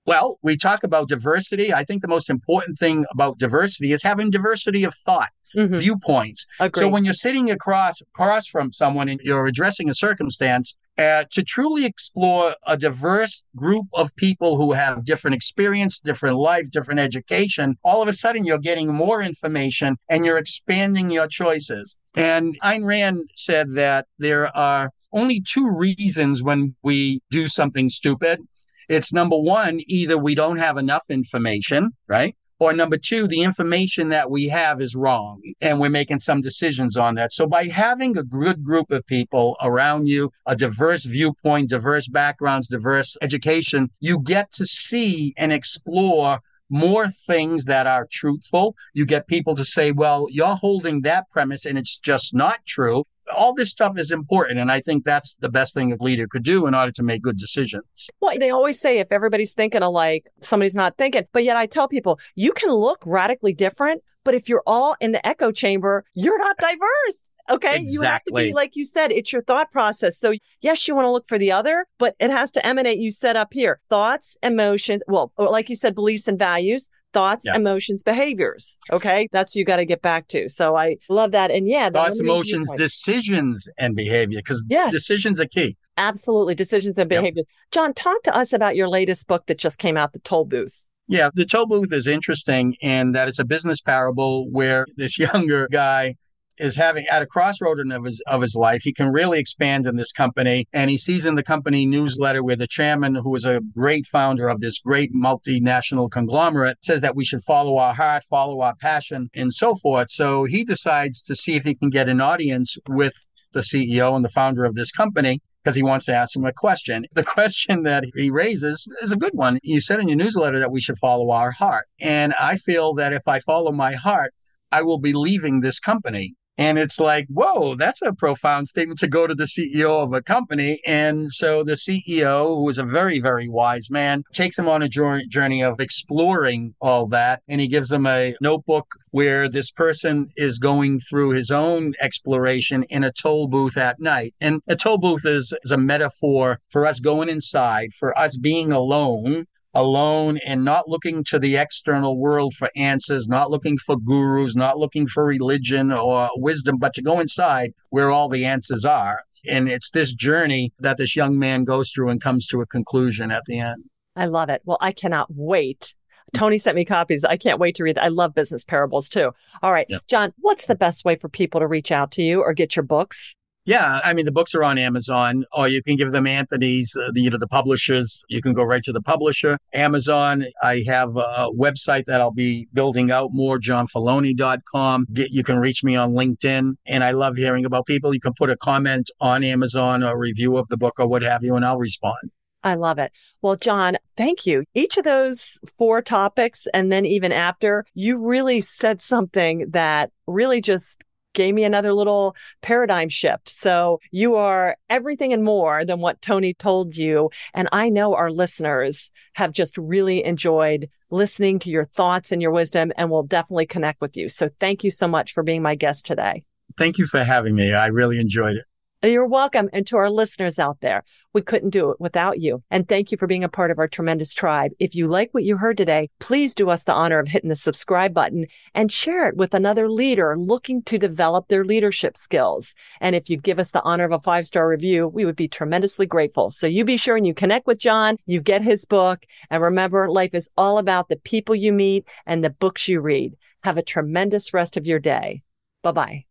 Well, 0.06 0.38
we 0.42 0.56
talk 0.58 0.84
about 0.84 1.08
diversity. 1.08 1.72
I 1.72 1.84
think 1.84 2.02
the 2.02 2.08
most 2.08 2.28
important 2.28 2.78
thing 2.78 3.06
about 3.10 3.38
diversity 3.38 3.92
is 3.92 4.02
having 4.02 4.30
diversity 4.30 4.84
of 4.84 4.94
thought. 4.94 5.30
Mm-hmm. 5.54 5.76
viewpoints. 5.76 6.46
Agreed. 6.60 6.80
So 6.80 6.88
when 6.88 7.04
you're 7.04 7.14
sitting 7.14 7.50
across 7.50 8.00
across 8.00 8.46
from 8.46 8.72
someone 8.72 9.08
and 9.08 9.20
you're 9.22 9.46
addressing 9.46 9.88
a 9.88 9.94
circumstance, 9.94 10.76
uh, 10.98 11.24
to 11.30 11.42
truly 11.42 11.84
explore 11.84 12.54
a 12.66 12.76
diverse 12.76 13.46
group 13.56 13.86
of 13.94 14.14
people 14.16 14.56
who 14.56 14.72
have 14.72 15.04
different 15.04 15.34
experience, 15.34 16.00
different 16.00 16.36
life, 16.36 16.70
different 16.70 17.00
education, 17.00 17.76
all 17.82 18.00
of 18.00 18.08
a 18.08 18.12
sudden 18.12 18.44
you're 18.44 18.58
getting 18.58 18.92
more 18.92 19.20
information 19.22 19.96
and 20.08 20.24
you're 20.24 20.38
expanding 20.38 21.10
your 21.10 21.26
choices. 21.26 21.98
And 22.16 22.56
Ayn 22.62 22.84
Rand 22.84 23.28
said 23.34 23.74
that 23.74 24.06
there 24.18 24.56
are 24.56 24.90
only 25.12 25.40
two 25.40 25.68
reasons 25.68 26.42
when 26.42 26.74
we 26.82 27.20
do 27.30 27.48
something 27.48 27.88
stupid. 27.88 28.40
It's 28.88 29.12
number 29.12 29.38
one, 29.38 29.80
either 29.86 30.18
we 30.18 30.34
don't 30.34 30.58
have 30.58 30.76
enough 30.76 31.04
information, 31.08 31.90
right? 32.06 32.36
Or 32.60 32.72
number 32.72 32.96
two, 32.96 33.26
the 33.26 33.42
information 33.42 34.10
that 34.10 34.30
we 34.30 34.48
have 34.48 34.80
is 34.80 34.94
wrong 34.94 35.42
and 35.60 35.80
we're 35.80 35.90
making 35.90 36.20
some 36.20 36.40
decisions 36.40 36.96
on 36.96 37.16
that. 37.16 37.32
So 37.32 37.46
by 37.46 37.64
having 37.64 38.16
a 38.16 38.22
good 38.22 38.62
group 38.62 38.92
of 38.92 39.06
people 39.06 39.56
around 39.60 40.06
you, 40.06 40.30
a 40.46 40.54
diverse 40.54 41.04
viewpoint, 41.04 41.70
diverse 41.70 42.08
backgrounds, 42.08 42.68
diverse 42.68 43.16
education, 43.20 43.90
you 44.00 44.20
get 44.20 44.52
to 44.52 44.66
see 44.66 45.34
and 45.36 45.52
explore 45.52 46.40
more 46.70 47.08
things 47.08 47.64
that 47.66 47.86
are 47.86 48.06
truthful. 48.10 48.74
You 48.94 49.04
get 49.04 49.26
people 49.26 49.54
to 49.56 49.64
say, 49.64 49.92
well, 49.92 50.26
you're 50.30 50.56
holding 50.56 51.02
that 51.02 51.28
premise 51.30 51.66
and 51.66 51.76
it's 51.76 51.98
just 51.98 52.34
not 52.34 52.64
true 52.66 53.04
all 53.34 53.54
this 53.54 53.70
stuff 53.70 53.98
is 53.98 54.10
important. 54.10 54.58
And 54.58 54.70
I 54.70 54.80
think 54.80 55.04
that's 55.04 55.36
the 55.36 55.48
best 55.48 55.74
thing 55.74 55.92
a 55.92 55.96
leader 56.02 56.26
could 56.26 56.42
do 56.42 56.66
in 56.66 56.74
order 56.74 56.92
to 56.92 57.02
make 57.02 57.22
good 57.22 57.38
decisions. 57.38 58.08
Well, 58.20 58.38
they 58.38 58.50
always 58.50 58.80
say 58.80 58.98
if 58.98 59.10
everybody's 59.10 59.54
thinking 59.54 59.82
alike, 59.82 60.28
somebody's 60.40 60.74
not 60.74 60.96
thinking. 60.98 61.24
But 61.32 61.44
yet 61.44 61.56
I 61.56 61.66
tell 61.66 61.88
people, 61.88 62.18
you 62.34 62.52
can 62.52 62.70
look 62.70 63.02
radically 63.06 63.52
different, 63.52 64.02
but 64.24 64.34
if 64.34 64.48
you're 64.48 64.62
all 64.66 64.96
in 65.00 65.12
the 65.12 65.26
echo 65.26 65.52
chamber, 65.52 66.04
you're 66.14 66.38
not 66.38 66.56
diverse. 66.58 67.30
Okay. 67.50 67.76
Exactly. 67.76 67.92
You 67.92 68.02
have 68.02 68.24
to 68.24 68.32
be, 68.32 68.52
like 68.54 68.74
you 68.74 68.84
said, 68.84 69.12
it's 69.12 69.32
your 69.32 69.42
thought 69.42 69.70
process. 69.70 70.18
So, 70.18 70.32
yes, 70.62 70.88
you 70.88 70.94
want 70.94 71.04
to 71.04 71.10
look 71.10 71.26
for 71.26 71.36
the 71.36 71.52
other, 71.52 71.86
but 71.98 72.16
it 72.18 72.30
has 72.30 72.50
to 72.52 72.66
emanate, 72.66 72.98
you 72.98 73.10
set 73.10 73.36
up 73.36 73.52
here 73.52 73.80
thoughts, 73.88 74.36
emotions, 74.42 75.02
well, 75.06 75.30
like 75.36 75.68
you 75.68 75.76
said, 75.76 75.94
beliefs 75.94 76.26
and 76.26 76.38
values, 76.38 76.88
thoughts, 77.14 77.46
yeah. 77.46 77.56
emotions, 77.56 78.02
behaviors. 78.02 78.76
Okay. 78.92 79.28
That's 79.32 79.52
what 79.52 79.56
you 79.56 79.64
got 79.64 79.76
to 79.76 79.86
get 79.86 80.02
back 80.02 80.28
to. 80.28 80.48
So 80.50 80.76
I 80.76 80.96
love 81.08 81.30
that. 81.30 81.50
And 81.50 81.66
yeah, 81.66 81.88
thoughts, 81.88 82.20
emotions, 82.20 82.70
decisions, 82.76 83.68
and 83.78 83.96
behavior, 83.96 84.40
because 84.40 84.62
yes. 84.68 84.92
decisions 84.92 85.40
are 85.40 85.46
key. 85.46 85.76
Absolutely. 85.96 86.54
Decisions 86.54 86.98
and 86.98 87.08
behavior. 87.08 87.44
Yep. 87.46 87.46
John, 87.70 87.94
talk 87.94 88.22
to 88.24 88.36
us 88.36 88.52
about 88.52 88.76
your 88.76 88.88
latest 88.88 89.26
book 89.26 89.46
that 89.46 89.58
just 89.58 89.78
came 89.78 89.96
out, 89.96 90.12
The 90.12 90.18
Toll 90.18 90.44
Booth. 90.44 90.84
Yeah, 91.06 91.28
the 91.34 91.44
toll 91.44 91.66
booth 91.66 91.92
is 91.92 92.06
interesting 92.06 92.76
in 92.80 93.12
that 93.12 93.28
it's 93.28 93.38
a 93.38 93.44
business 93.44 93.82
parable 93.82 94.48
where 94.50 94.86
this 94.96 95.18
younger 95.34 95.68
guy 95.70 96.16
is 96.58 96.76
having 96.76 97.06
at 97.10 97.22
a 97.22 97.26
crossroad 97.26 97.80
of 97.80 98.04
his 98.04 98.22
of 98.26 98.42
his 98.42 98.54
life. 98.54 98.82
He 98.82 98.92
can 98.92 99.08
really 99.08 99.38
expand 99.38 99.86
in 99.86 99.96
this 99.96 100.12
company, 100.12 100.66
and 100.72 100.90
he 100.90 100.98
sees 100.98 101.24
in 101.24 101.34
the 101.34 101.42
company 101.42 101.86
newsletter 101.86 102.42
where 102.42 102.56
the 102.56 102.66
chairman, 102.66 103.14
who 103.14 103.34
is 103.34 103.44
a 103.44 103.60
great 103.74 104.06
founder 104.06 104.48
of 104.48 104.60
this 104.60 104.78
great 104.78 105.12
multinational 105.14 106.10
conglomerate, 106.10 106.78
says 106.82 107.00
that 107.00 107.16
we 107.16 107.24
should 107.24 107.42
follow 107.42 107.78
our 107.78 107.94
heart, 107.94 108.24
follow 108.24 108.60
our 108.60 108.74
passion, 108.76 109.30
and 109.34 109.52
so 109.52 109.74
forth. 109.76 110.10
So 110.10 110.44
he 110.44 110.64
decides 110.64 111.22
to 111.24 111.34
see 111.34 111.54
if 111.54 111.64
he 111.64 111.74
can 111.74 111.90
get 111.90 112.08
an 112.08 112.20
audience 112.20 112.76
with 112.88 113.14
the 113.52 113.60
CEO 113.60 114.14
and 114.14 114.24
the 114.24 114.28
founder 114.28 114.64
of 114.64 114.74
this 114.74 114.90
company 114.90 115.40
because 115.62 115.76
he 115.76 115.82
wants 115.82 116.04
to 116.04 116.14
ask 116.14 116.36
him 116.36 116.44
a 116.44 116.52
question. 116.52 117.06
The 117.14 117.22
question 117.22 117.84
that 117.84 118.04
he 118.14 118.30
raises 118.30 118.86
is 119.00 119.12
a 119.12 119.16
good 119.16 119.34
one. 119.34 119.58
You 119.62 119.80
said 119.80 120.00
in 120.00 120.08
your 120.08 120.16
newsletter 120.16 120.58
that 120.58 120.72
we 120.72 120.80
should 120.80 120.98
follow 120.98 121.30
our 121.30 121.52
heart. 121.52 121.86
And 122.00 122.34
I 122.38 122.56
feel 122.56 122.92
that 122.94 123.12
if 123.12 123.26
I 123.26 123.38
follow 123.38 123.72
my 123.72 123.92
heart, 123.92 124.34
I 124.70 124.82
will 124.82 124.98
be 124.98 125.12
leaving 125.12 125.60
this 125.60 125.78
company 125.78 126.34
And 126.56 126.78
it's 126.78 127.00
like, 127.00 127.26
whoa, 127.28 127.74
that's 127.74 128.02
a 128.02 128.12
profound 128.12 128.68
statement 128.68 129.00
to 129.00 129.08
go 129.08 129.26
to 129.26 129.34
the 129.34 129.44
CEO 129.44 130.02
of 130.02 130.12
a 130.12 130.22
company. 130.22 130.80
And 130.86 131.32
so 131.32 131.64
the 131.64 131.72
CEO, 131.72 132.56
who 132.56 132.68
is 132.68 132.78
a 132.78 132.84
very, 132.84 133.18
very 133.18 133.48
wise 133.48 133.90
man, 133.90 134.22
takes 134.32 134.58
him 134.58 134.68
on 134.68 134.82
a 134.82 134.88
journey 134.88 135.62
of 135.62 135.80
exploring 135.80 136.74
all 136.80 137.06
that. 137.08 137.42
And 137.48 137.60
he 137.60 137.66
gives 137.66 137.90
him 137.90 138.06
a 138.06 138.34
notebook 138.40 138.86
where 139.10 139.48
this 139.48 139.70
person 139.70 140.28
is 140.36 140.58
going 140.58 141.00
through 141.00 141.30
his 141.30 141.50
own 141.50 141.94
exploration 142.00 142.84
in 142.84 143.04
a 143.04 143.12
toll 143.12 143.48
booth 143.48 143.76
at 143.76 143.98
night. 144.00 144.34
And 144.40 144.60
a 144.68 144.76
toll 144.76 144.98
booth 144.98 145.26
is, 145.26 145.52
is 145.64 145.72
a 145.72 145.78
metaphor 145.78 146.60
for 146.70 146.86
us 146.86 147.00
going 147.00 147.28
inside, 147.28 147.92
for 147.92 148.16
us 148.18 148.38
being 148.38 148.70
alone 148.70 149.46
alone 149.74 150.38
and 150.46 150.64
not 150.64 150.88
looking 150.88 151.24
to 151.24 151.38
the 151.38 151.56
external 151.56 152.18
world 152.18 152.54
for 152.54 152.70
answers, 152.76 153.28
not 153.28 153.50
looking 153.50 153.76
for 153.78 153.96
gurus, 153.96 154.56
not 154.56 154.78
looking 154.78 155.06
for 155.06 155.24
religion 155.24 155.92
or 155.92 156.28
wisdom, 156.36 156.76
but 156.78 156.94
to 156.94 157.02
go 157.02 157.20
inside 157.20 157.72
where 157.90 158.10
all 158.10 158.28
the 158.28 158.44
answers 158.44 158.84
are. 158.84 159.22
And 159.48 159.68
it's 159.68 159.90
this 159.90 160.14
journey 160.14 160.72
that 160.78 160.96
this 160.96 161.14
young 161.16 161.38
man 161.38 161.64
goes 161.64 161.90
through 161.90 162.08
and 162.08 162.20
comes 162.20 162.46
to 162.48 162.60
a 162.60 162.66
conclusion 162.66 163.30
at 163.30 163.42
the 163.46 163.58
end. 163.58 163.84
I 164.16 164.26
love 164.26 164.48
it. 164.48 164.62
Well, 164.64 164.78
I 164.80 164.92
cannot 164.92 165.28
wait. 165.30 165.94
Tony 166.32 166.58
sent 166.58 166.76
me 166.76 166.84
copies. 166.84 167.24
I 167.24 167.36
can't 167.36 167.58
wait 167.58 167.76
to 167.76 167.84
read. 167.84 167.98
I 167.98 168.08
love 168.08 168.34
business 168.34 168.64
parables 168.64 169.08
too. 169.08 169.32
All 169.62 169.72
right, 169.72 169.90
John, 170.08 170.32
what's 170.38 170.66
the 170.66 170.74
best 170.74 171.04
way 171.04 171.16
for 171.16 171.28
people 171.28 171.60
to 171.60 171.66
reach 171.66 171.92
out 171.92 172.10
to 172.12 172.22
you 172.22 172.40
or 172.40 172.52
get 172.52 172.76
your 172.76 172.82
books? 172.82 173.34
Yeah, 173.66 174.00
I 174.04 174.12
mean 174.12 174.26
the 174.26 174.32
books 174.32 174.54
are 174.54 174.62
on 174.62 174.76
Amazon, 174.76 175.44
or 175.52 175.68
you 175.68 175.82
can 175.82 175.96
give 175.96 176.12
them 176.12 176.26
Anthony's, 176.26 176.94
uh, 176.96 177.10
the, 177.12 177.22
you 177.22 177.30
know, 177.30 177.38
the 177.38 177.48
publishers. 177.48 178.22
You 178.28 178.42
can 178.42 178.52
go 178.52 178.62
right 178.62 178.82
to 178.82 178.92
the 178.92 179.00
publisher. 179.00 179.56
Amazon. 179.72 180.44
I 180.62 180.84
have 180.86 181.16
a 181.16 181.48
website 181.58 182.04
that 182.06 182.20
I'll 182.20 182.30
be 182.30 182.68
building 182.74 183.10
out 183.10 183.30
more, 183.32 183.58
johnfeloni.com. 183.58 185.06
Get, 185.14 185.30
you 185.30 185.42
can 185.42 185.58
reach 185.58 185.82
me 185.82 185.96
on 185.96 186.12
LinkedIn, 186.12 186.74
and 186.86 187.04
I 187.04 187.12
love 187.12 187.36
hearing 187.36 187.64
about 187.64 187.86
people. 187.86 188.12
You 188.12 188.20
can 188.20 188.34
put 188.36 188.50
a 188.50 188.56
comment 188.56 189.10
on 189.20 189.42
Amazon 189.42 190.02
or 190.02 190.18
review 190.18 190.58
of 190.58 190.68
the 190.68 190.76
book 190.76 190.94
or 190.98 191.08
what 191.08 191.22
have 191.22 191.42
you, 191.42 191.56
and 191.56 191.64
I'll 191.64 191.78
respond. 191.78 192.30
I 192.64 192.74
love 192.74 192.98
it. 192.98 193.12
Well, 193.42 193.56
John, 193.56 193.98
thank 194.16 194.46
you. 194.46 194.64
Each 194.74 194.96
of 194.96 195.04
those 195.04 195.58
four 195.78 196.00
topics, 196.00 196.66
and 196.72 196.90
then 196.90 197.04
even 197.04 197.30
after, 197.30 197.84
you 197.94 198.18
really 198.18 198.62
said 198.62 199.02
something 199.02 199.70
that 199.70 200.10
really 200.26 200.62
just 200.62 201.04
gave 201.34 201.54
me 201.54 201.64
another 201.64 201.92
little 201.92 202.34
paradigm 202.62 203.08
shift. 203.08 203.48
So 203.48 204.00
you 204.10 204.36
are 204.36 204.76
everything 204.88 205.32
and 205.32 205.44
more 205.44 205.84
than 205.84 206.00
what 206.00 206.22
Tony 206.22 206.54
told 206.54 206.96
you. 206.96 207.30
And 207.52 207.68
I 207.72 207.88
know 207.88 208.14
our 208.14 208.30
listeners 208.30 209.10
have 209.34 209.52
just 209.52 209.76
really 209.76 210.24
enjoyed 210.24 210.88
listening 211.10 211.58
to 211.60 211.70
your 211.70 211.84
thoughts 211.84 212.32
and 212.32 212.40
your 212.40 212.50
wisdom 212.50 212.92
and 212.96 213.10
will 213.10 213.22
definitely 213.22 213.66
connect 213.66 214.00
with 214.00 214.16
you. 214.16 214.28
So 214.28 214.48
thank 214.60 214.82
you 214.82 214.90
so 214.90 215.06
much 215.06 215.32
for 215.32 215.42
being 215.42 215.62
my 215.62 215.74
guest 215.74 216.06
today. 216.06 216.44
Thank 216.76 216.98
you 216.98 217.06
for 217.06 217.22
having 217.22 217.54
me. 217.54 217.72
I 217.72 217.86
really 217.86 218.18
enjoyed 218.18 218.56
it. 218.56 218.64
You're 219.04 219.26
welcome. 219.26 219.68
And 219.74 219.86
to 219.88 219.98
our 219.98 220.08
listeners 220.08 220.58
out 220.58 220.80
there, 220.80 221.04
we 221.34 221.42
couldn't 221.42 221.70
do 221.70 221.90
it 221.90 222.00
without 222.00 222.40
you. 222.40 222.62
And 222.70 222.88
thank 222.88 223.12
you 223.12 223.18
for 223.18 223.26
being 223.26 223.44
a 223.44 223.50
part 223.50 223.70
of 223.70 223.78
our 223.78 223.86
tremendous 223.86 224.32
tribe. 224.32 224.72
If 224.78 224.94
you 224.94 225.08
like 225.08 225.28
what 225.32 225.44
you 225.44 225.58
heard 225.58 225.76
today, 225.76 226.08
please 226.20 226.54
do 226.54 226.70
us 226.70 226.84
the 226.84 226.94
honor 226.94 227.18
of 227.18 227.28
hitting 227.28 227.50
the 227.50 227.54
subscribe 227.56 228.14
button 228.14 228.46
and 228.74 228.90
share 228.90 229.28
it 229.28 229.36
with 229.36 229.52
another 229.52 229.90
leader 229.90 230.36
looking 230.38 230.82
to 230.84 230.98
develop 230.98 231.48
their 231.48 231.66
leadership 231.66 232.16
skills. 232.16 232.74
And 232.98 233.14
if 233.14 233.28
you'd 233.28 233.42
give 233.42 233.58
us 233.58 233.72
the 233.72 233.82
honor 233.82 234.04
of 234.04 234.12
a 234.12 234.20
five 234.20 234.46
star 234.46 234.66
review, 234.66 235.06
we 235.06 235.26
would 235.26 235.36
be 235.36 235.48
tremendously 235.48 236.06
grateful. 236.06 236.50
So 236.50 236.66
you 236.66 236.82
be 236.84 236.96
sure 236.96 237.16
and 237.16 237.26
you 237.26 237.34
connect 237.34 237.66
with 237.66 237.78
John, 237.78 238.16
you 238.24 238.40
get 238.40 238.62
his 238.62 238.86
book. 238.86 239.26
And 239.50 239.62
remember, 239.62 240.08
life 240.08 240.34
is 240.34 240.48
all 240.56 240.78
about 240.78 241.08
the 241.10 241.16
people 241.16 241.54
you 241.54 241.74
meet 241.74 242.08
and 242.24 242.42
the 242.42 242.50
books 242.50 242.88
you 242.88 243.00
read. 243.00 243.34
Have 243.64 243.76
a 243.76 243.82
tremendous 243.82 244.54
rest 244.54 244.78
of 244.78 244.86
your 244.86 244.98
day. 244.98 245.42
Bye 245.82 245.92
bye. 245.92 246.24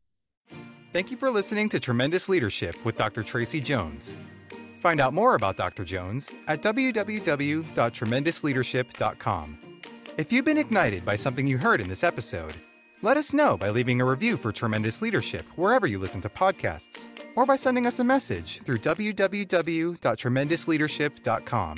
Thank 0.93 1.09
you 1.09 1.17
for 1.17 1.31
listening 1.31 1.69
to 1.69 1.79
Tremendous 1.79 2.29
Leadership 2.29 2.75
with 2.85 2.97
Dr. 2.97 3.23
Tracy 3.23 3.59
Jones. 3.59 4.15
Find 4.79 5.01
out 5.01 5.11
more 5.11 5.33
about 5.33 5.57
Dr. 5.57 5.83
Jones 5.83 6.31
at 6.47 6.61
www.tremendousleadership.com. 6.61 9.57
If 10.17 10.31
you've 10.31 10.45
been 10.45 10.59
ignited 10.59 11.03
by 11.03 11.15
something 11.15 11.47
you 11.47 11.57
heard 11.57 11.81
in 11.81 11.89
this 11.89 12.03
episode, 12.03 12.53
let 13.01 13.17
us 13.17 13.33
know 13.33 13.57
by 13.57 13.71
leaving 13.71 14.01
a 14.01 14.05
review 14.05 14.37
for 14.37 14.51
Tremendous 14.51 15.01
Leadership 15.01 15.47
wherever 15.55 15.87
you 15.87 15.97
listen 15.97 16.21
to 16.21 16.29
podcasts, 16.29 17.07
or 17.35 17.47
by 17.47 17.55
sending 17.55 17.87
us 17.87 17.97
a 17.97 18.03
message 18.03 18.61
through 18.61 18.77
www.tremendousleadership.com. 18.77 21.77